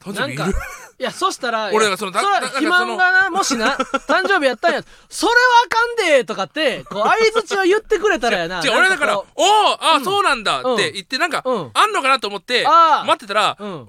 [0.00, 0.44] 誕生日いる？
[0.44, 0.58] なんか
[0.98, 8.60] いやそしたら俺がそのだだ肥満がなもしな誕生日やったんやそれはあかんでとかってこう相づちを言ってくれたらやな。
[8.64, 10.74] 違う俺だから「おこおあ、うんそうなんだ」うん。
[10.74, 11.70] って言ってなんか、うん。
[11.74, 13.06] あんのかなと思ってあー。
[13.06, 13.88] 待ってたらううん。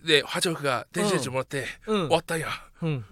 [0.00, 2.00] で八億が電子レンジもらって、うん。
[2.06, 2.48] 終わったんや。
[2.82, 3.06] うん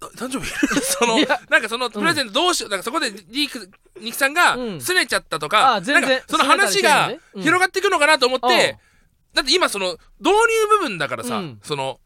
[0.00, 0.48] 誕生日
[0.80, 1.16] その
[1.50, 3.68] なんかそのプレゼントどうしようなんかそこでリーク
[4.00, 4.62] ニキさんがうん。
[4.76, 8.52] 拗ねちゃったとか,、なんかその話が広がっていくのかなと思って、うん。
[9.34, 11.60] だって今その導入部分だからさ、うん。
[11.62, 11.98] その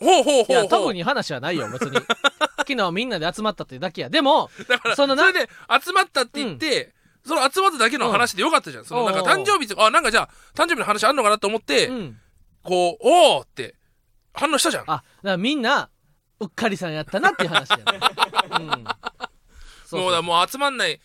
[0.00, 0.68] ほうほうほうほう。
[0.68, 1.96] 特に話はないよ別に。
[2.58, 4.10] 昨日みんなで集まったっていうだけや。
[4.10, 5.48] でもだからそのなそれで
[5.82, 6.92] 集まったって言って、
[7.24, 12.20] その集まっただけの話でよかったじゃん、そのなんか誕生日とかあなんかじゃあ誕生日の話あんのかなと思って、うん。
[12.62, 13.76] こうおおって
[14.34, 14.84] 反応したじゃん。
[14.86, 15.88] あだからみんな
[16.40, 18.84] うっかりさんやったなっていう話やなうん。
[19.86, 21.00] そうもうだもう集まんない。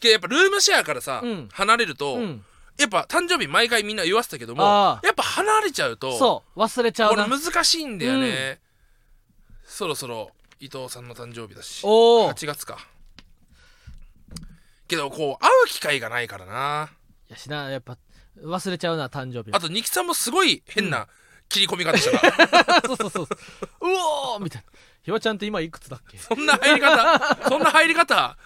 [0.00, 1.48] けどやっぱルームシェアからさ、うん。
[1.52, 2.44] 離れると、うん。
[2.78, 8.58] やっぱ誕生日毎回みんな言わせたけどもあやっぱ離れちゃうとそう忘れちゃうこれな難しいんだよね、
[9.64, 12.78] そろそろ伊藤さんの誕生日だしおお8月か。
[14.88, 16.90] けどこう会う機会がないからな。
[17.28, 17.96] いやしなやっぱ
[18.42, 21.06] 忘れちゃうな誕生日あとニキさんもすごい変な
[21.48, 22.62] 切り込み方したか？
[22.72, 23.24] ら、 そうそうそう。
[23.24, 23.28] う
[23.82, 24.68] おーみたいな。
[25.02, 26.16] ひわちゃんって今いくつだっけ？
[26.16, 28.36] っそんな入り方そんな入り方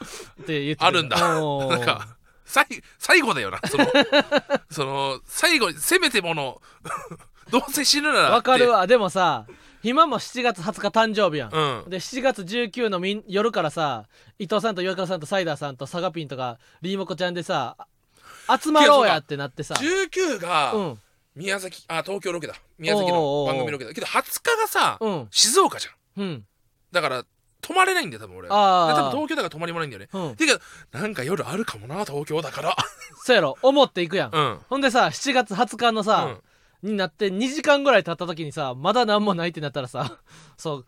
[0.47, 1.17] て言ってあるんだ。
[1.19, 2.67] なんか最
[2.99, 3.87] 最後だよなその
[4.71, 6.61] その最後せめてもの
[7.51, 8.87] どうせ死ぬならわかるわ。
[8.87, 9.47] でもさ
[9.85, 11.91] 今も7月20日誕生日やん、うん。
[11.91, 14.07] で7月19のみん夜からさ
[14.41, 17.77] 伊藤さんと岩倉さんとサイダーさんとサガピンとかリーモコちゃんでさ
[18.49, 19.75] あ集まろうやってなってさ。
[19.75, 21.01] 19がうん
[21.39, 22.55] 宮崎あ東京ロケだ。
[22.79, 23.95] 宮崎の番組ロケだ。
[23.95, 25.29] けど20日がさ、うん。
[25.31, 26.23] 静岡じゃん。
[26.23, 26.45] うん。
[26.91, 27.25] だから
[27.61, 28.49] 泊まれないんだよ多分俺。
[28.49, 30.09] 多分東京だから泊まりもないんだよね。
[30.13, 30.37] うん。
[30.37, 30.61] てか
[30.91, 32.77] なんか夜あるかもな東京だから。
[33.23, 33.57] そうやろ。
[33.63, 34.59] 思っていくやん、うん。
[34.69, 36.41] ほんでさ7月20日のさ、
[36.83, 40.19] になって2時間ぐらい経った時にさまだ何もないってなったらさ
[40.57, 40.87] そう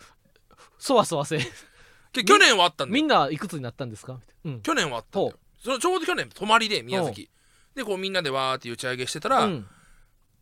[0.78, 1.38] そわそわせ。
[2.12, 2.94] け去年はあったんだよ。
[2.94, 4.18] みんないくつになったんですか？
[4.44, 4.60] うん。
[4.62, 5.38] 去年はあったんだよ。
[5.62, 7.30] そのちょうど去年泊まりで宮崎。
[7.76, 9.68] でこうみんなでわーって打ち上げしてたら、うん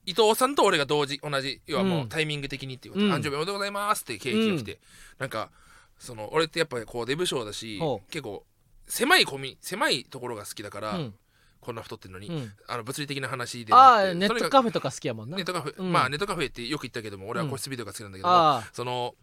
[0.08, 2.08] 伊藤さんと俺が同時同じ要はもううん。
[2.08, 4.78] タイミング的にっていうこと、うん誕生日おめでとうございますってケーキが来て、
[5.18, 5.50] なんか
[5.98, 7.80] その俺ってやっぱりこうデブ賞だし
[8.10, 8.44] 結構
[8.86, 11.14] 狭いコミ狭いところが好きだから、うん。
[11.60, 12.52] こんな太ってるのに、うん。
[12.68, 15.36] あの物理的な話でああネットカフェとか好きやもんな。
[15.36, 15.92] ネットカフェ、うん。
[15.92, 19.14] まあネットカフェってよく言ったけども俺は個室ビデオが好きなんだけどその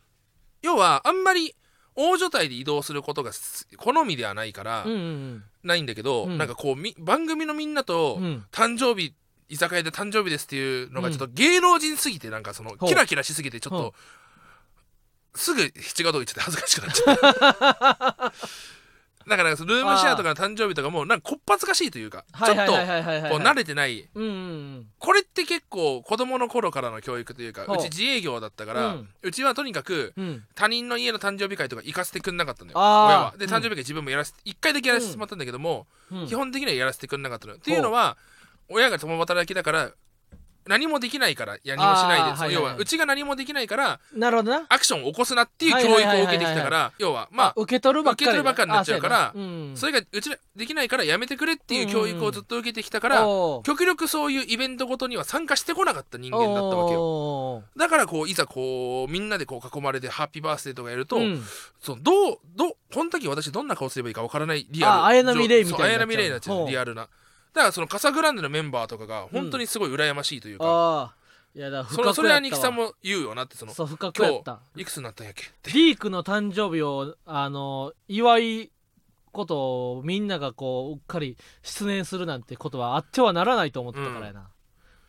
[0.61, 1.55] 要はあんまり
[1.95, 4.85] 大所帯で移動することがす好みではないから、
[5.63, 6.37] ないんだけど、うん。
[6.37, 8.45] なんかこうみ番組のみんなと、うんうん。
[8.51, 9.13] 誕生日
[9.49, 13.93] 居酒屋で誕生日ですっていうのがちょっと芸能人すぎてなんかそのキラキラしすぎてちょっほと
[15.35, 17.17] すぐ七がど言っちゃって恥ずかしくなっちゃっ
[18.31, 18.33] た
[19.27, 22.79] だからそのルームシェアとかの誕生日とかもなんかこっぱずかしいというかちょっとこう
[23.39, 24.07] 慣れてない。
[24.13, 27.75] うんうんこれって結構子供の頃からの教育というかほう。
[27.77, 30.25] うち自営業だったから、ううんちはとにかくうん。
[30.25, 32.77] うん他人の家の誕生日会とか行かせてくんなかったのよ。
[32.77, 33.07] あー。
[33.07, 33.33] 親は。
[33.37, 33.51] でうん。
[33.51, 36.27] 誕生日会自分もやらせて1回だけやらせてもらったんだけども、うん。
[36.27, 37.57] 基本的にはやらせてくんなかったのよ。
[37.57, 38.17] っていうのは
[38.69, 39.91] 親が共働きだから
[40.67, 44.65] 何もできないから何もしないで、あーはいはいはい要はうちが何もできないからなるほどな。
[44.67, 48.31] アクションを起こすなっていうはい教育を受けてきたから要はまあ受け取るばっかり。
[48.35, 49.33] になっちゃうからあ
[49.75, 53.27] それがうちらできないからやめてくれっていう教育をずっと受けてきたから
[53.63, 57.61] 極力そういうイベントごとには参加してこなかった人間だったわけよ。
[57.77, 61.43] だからこういざこうみんなでこう囲まれてハッピーバースデーとかやると、うん。
[61.79, 64.91] そのどうどうこの時私どんな顔すればいいかわからないリアル。
[64.93, 66.67] あ綾波レイみたいにな綾波レイになっちゃう。
[66.67, 67.07] リアルな
[67.55, 71.15] だからそのカサグランデのメンバーとかが本当にすごい羨ましいというか、ああ
[71.55, 74.59] いやだそのそれはニキさんも言うよなってそのそう深くやった。
[74.75, 75.71] いくつになったんやっけって。
[75.71, 78.71] リークの誕生日をあの祝い
[79.31, 84.49] ことをみんながこううっかり失念するなんてことはあってはならないと思ってたからやな、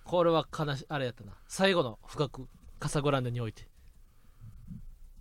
[0.05, 1.33] これは悲しあれやったな。
[1.49, 2.47] 最後の深く
[2.79, 3.67] カサグランデにおいて。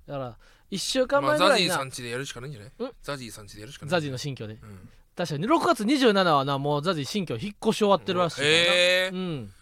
[0.06, 0.38] だから
[0.70, 2.70] 1週間まあ、ザジーさんちでやるしかないんじゃない？
[2.70, 2.92] ん。
[3.02, 3.92] ザジーさんちでやるしかない？
[3.92, 4.54] ザジーの新居で。
[4.54, 5.48] うん確かに。
[5.48, 8.46] 6月27はなもうザジー新居引っ越し終わってるらしいへ
[9.08, 9.10] え。
[9.14, 9.54] うん。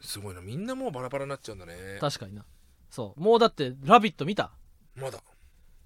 [0.00, 0.40] すごいな。
[0.40, 1.74] みんなもうバラバラになっちゃうんだね。
[2.00, 2.44] 確かにな。
[2.90, 3.20] そう。
[3.20, 4.50] もうだって「ラビット!」見た？
[4.94, 5.18] まだ。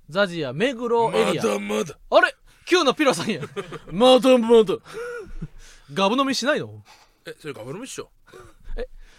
[0.08, 1.96] ザジーや目黒まエリア、だまだ。
[2.10, 2.34] あれ
[2.66, 3.40] ？Q のピロさんや。
[3.90, 4.74] まだまだ。
[5.94, 6.82] ガブ飲みしないの？
[7.24, 8.10] えそれガブ飲みっしょ？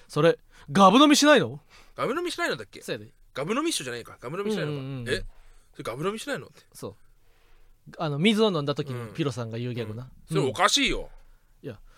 [0.08, 0.38] それ
[0.72, 1.60] ガブ飲みしないの？
[1.96, 2.82] ガブ飲みしないのだっけ？
[3.34, 4.18] ガブ飲みっしょじゃないか。
[4.20, 5.10] ガブ飲みしないのか、うんうんうん。
[5.10, 5.24] え
[5.72, 6.62] それガブ飲みしないのって。
[6.74, 6.96] そう
[7.98, 9.14] あの水を飲んだ時にうん。
[9.14, 10.54] ピロさんが言うギャグな、それおうん。
[10.54, 11.10] かしいよ、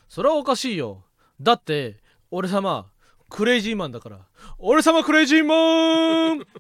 [0.07, 1.03] それはおかしいよ。
[1.41, 1.97] だって
[2.31, 2.85] 俺様
[3.29, 4.19] クレイジーマンだから。
[4.57, 6.45] 俺様クレイジーマン!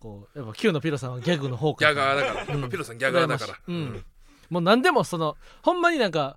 [0.00, 2.68] こうやっぱ Q のピロさんはギャグの方ギャガーだから、うん。
[2.70, 3.58] ピロさんギャガーだから。
[3.66, 4.04] うん。
[4.50, 6.36] もう何でもそのほんまになんか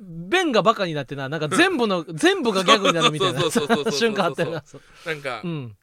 [0.00, 4.62] 弁がバカになってななんか全部の全部がギャグになるみたいなそうそうそうそうそうそう瞬間あったよな。
[4.64, 5.76] そうなんか、うん。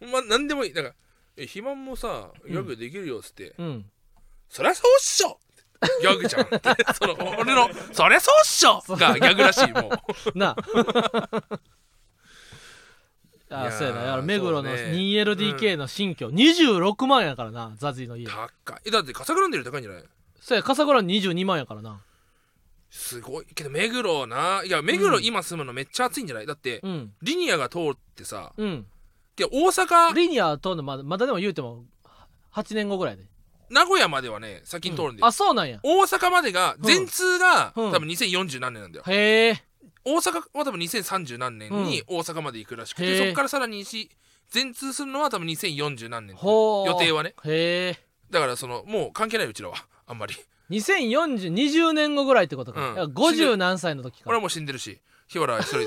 [0.00, 0.72] ほんま何でもいい。
[0.74, 0.94] だから
[1.36, 3.54] 「え肥満もさギャグできるよ」っつって。
[3.58, 3.90] うん
[4.48, 5.38] 「そりゃそうっしょ!」
[6.02, 6.42] ギャグじゃん。
[6.42, 6.60] っ て
[6.94, 9.90] その俺の「そりゃそうっしょ!」がギャグらしいも
[10.34, 10.38] う。
[10.38, 10.54] な。
[13.52, 14.00] あいやーあそうやな。
[14.02, 14.92] だから目黒のそうね。
[14.92, 18.26] 2LDK の新居、26万やからなザジーの家。
[18.26, 18.80] 高い。
[18.86, 20.04] えだってカサグランデより高いんじゃない？
[20.40, 22.00] そうや笠倉22万やからな。
[22.90, 23.46] すごい。
[23.46, 24.62] けど目黒な。
[24.64, 25.24] いや目黒うん。
[25.24, 26.46] 今住むのめっちゃ暑いんじゃない？
[26.46, 27.12] だってうん。
[27.22, 28.86] リニアが通ってさうん
[29.40, 31.84] で大阪リニア通るのまだまだでも言うても
[32.54, 33.24] 8年後ぐらいで。
[33.70, 35.78] 名古屋まではね先に通るんだよ、あそうなんや。
[35.82, 37.92] 大阪までが全通が、うん。
[37.92, 39.04] 多分2040何年なんだよ。
[39.06, 39.64] へえ。
[40.04, 44.10] 大阪は多分2030何年に大阪まで行くらしくて、へーそこからさらにし
[44.50, 46.36] 全通するのは多分2040何年。
[46.36, 47.34] 予定はね。
[47.44, 47.98] へえ。
[48.30, 49.76] だからそのもう関係ないうちらは
[50.06, 50.34] あんまり。
[50.70, 52.94] 204020年後ぐらいってことか、うん。
[52.94, 55.86] いや50何歳の時か俺はもう死んでるし日原は一人で。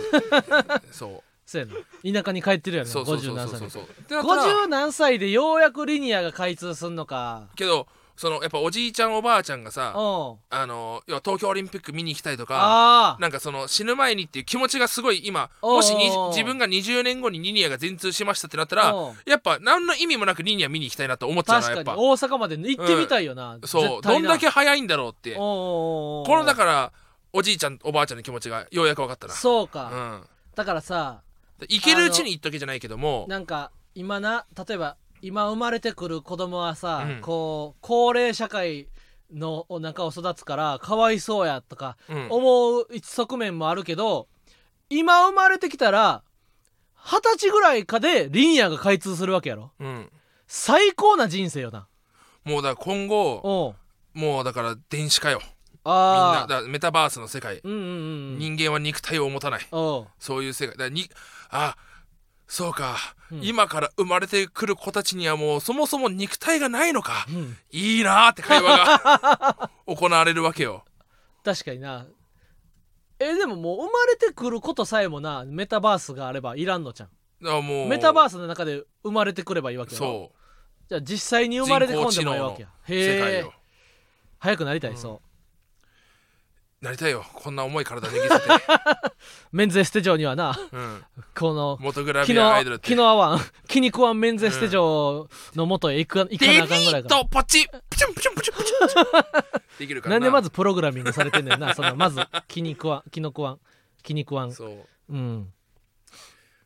[0.91, 1.67] そうそう
[2.03, 2.21] やな。
[2.21, 3.83] 田舎に帰ってるやろそうそう50そうそうそう。
[3.83, 7.43] ってなったら50何歳でようやくリニアが開通すんのか。
[7.55, 10.35] けどそのやっぱおじいちゃんおばあちゃんがさうん。
[10.49, 19.13] あの要は東京オリンピック見に行きたいとかああなんかその死ぬ前にっていう気持ちがすごい今おうもしに自分が20年後にリニアが全通しましたってなったらうん。
[19.25, 21.83] やっぱ何の意味もなくリニア見に行きたいなと思っちゃうなやっぱ。
[21.83, 24.01] 確かに大阪まで行ってみたいよな、そう。
[24.01, 25.33] どんだけ早いんだろうって。
[25.33, 26.91] このだから
[27.33, 29.33] おじいちゃんおばあちゃんの気持ちがようやく分かったな。
[29.33, 30.23] そうか、うん。
[30.55, 31.21] だからさ
[31.69, 33.25] 行けるうちに行っとけじゃないけども。
[33.29, 37.21] なんか今な例えば今生まれてくる子供はさ、うん。
[37.21, 38.87] こう高齢社会
[39.33, 42.27] の中を育つからかわいそうやとかうん。
[42.29, 44.27] 思う一側面もあるけど
[44.89, 46.23] 今生まれてきたら
[46.95, 49.71] 二十歳ぐらいかでリニアが開通するわけやろ。
[49.79, 50.09] うん。
[50.47, 51.87] 最高な人生よな。
[52.45, 53.75] もうだから今後お
[54.15, 54.19] う。
[54.19, 55.39] もうだから電子化よ。
[55.85, 57.59] みんああなだからメタバースの世界。
[57.63, 57.81] うんうんう
[58.35, 58.37] ん。
[58.37, 59.67] 人間は肉体を持たない。
[59.71, 60.07] おう。
[60.19, 60.77] そういう世界。
[60.77, 61.09] だからに
[61.53, 61.75] あ
[62.47, 62.97] そうか、
[63.31, 63.43] うん。
[63.43, 67.25] 今から生まれてくる子たちにはもうそもそも肉体がないのか。
[67.29, 67.57] うん。
[67.71, 70.85] いいなーって会話が 行われるわけよ。
[71.43, 72.05] 確かにな。
[73.19, 77.09] えでももう生まれてくることさえもなメタバースがあればいらんのじゃん。
[77.41, 77.87] だからもう。
[77.87, 79.97] メタバースの中で生まれてくればいいわけよ。
[79.97, 80.31] そ
[80.89, 82.69] じゃあ実際に生まれてこんでもいいわけや。
[82.69, 83.53] う世界へえよ。
[84.39, 84.97] 早くなりたい、うん。
[84.97, 85.21] そ
[86.83, 87.23] なりたいよ。
[87.33, 88.37] こんな重い体握せて、う
[89.53, 90.53] メンズエステ場にはな。
[90.73, 91.03] うん、
[91.33, 92.87] この元グラ気ビアアのイドルって。
[92.89, 102.19] 気の合わん気に食わんメンズエステ場の元へ行く行かデリなあかんぐらいーからトポチプチュンプチュンプチュンプチュンできるからなんでまずプログラミングされてんねんなそのまず
[102.49, 103.59] 気に食わん気の食わん
[104.03, 105.53] 気に食わんそううん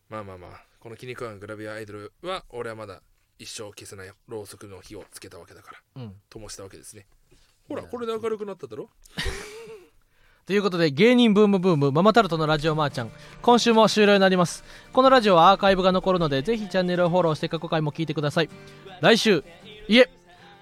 [0.09, 0.49] まあまあまあ
[0.79, 3.03] この気に食わんグラビアアイドルは俺はまだ
[3.37, 7.05] 一生消せないろうそくの火をつけたわけだからうん灯したわけですね
[7.69, 8.89] ほらこれで明るくなっただろ
[10.47, 13.11] ということで芸人ブームブームママタルトのラジオマーちゃん。
[13.41, 14.63] 今週も終了になります。
[14.93, 18.49] このラジオはアーカイブが残るのでぜひチャンネルをフォローして過去回も聞いてください。
[19.01, 19.43] 来週
[19.89, 20.09] いえ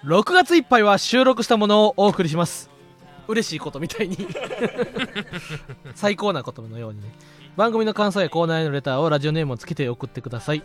[0.04, 2.72] 6月いっぱいは収録したものをお送りします。
[3.28, 4.18] 嬉しいことみたいに。
[5.94, 7.14] 最高なことのようにね。
[7.56, 10.64] 番組の感想やコーナーへのレターをラジオネームをつけて送ってください、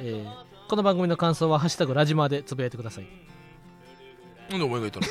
[0.00, 3.06] えーこの番組の感想は「ハッシュタグラジマ」でつぶやいてください。
[4.50, 5.06] なんでお前が言ったの？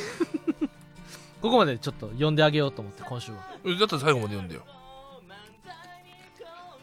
[1.45, 4.65] ここまでちょっと読んであげようと思って今週はえだったら最後まで読んでよ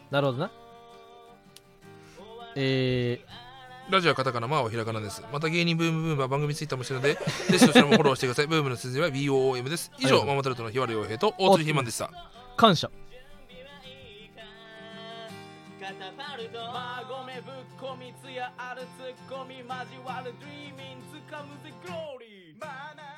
[0.09, 0.51] なるほどな
[2.55, 3.19] え
[3.89, 5.21] ラジオはカタカナ、マーはひらがなです。
[5.33, 7.19] また芸人ブームブームは番組ツイッターもしてるので、ぜ
[7.57, 8.47] ひそちらもフォローしてください。
[8.47, 9.91] ブームの数字は BOOM です。
[9.99, 12.05] 以上、ママタルトの日原洋平と大鶴ひまんでした。
[12.05, 12.09] ー、
[12.55, 12.89] 感謝
[15.81, 19.69] カタパルトマゴメぶっこみつやあるツッコミ交
[20.05, 23.12] わるドリーミンつかむぜグローリー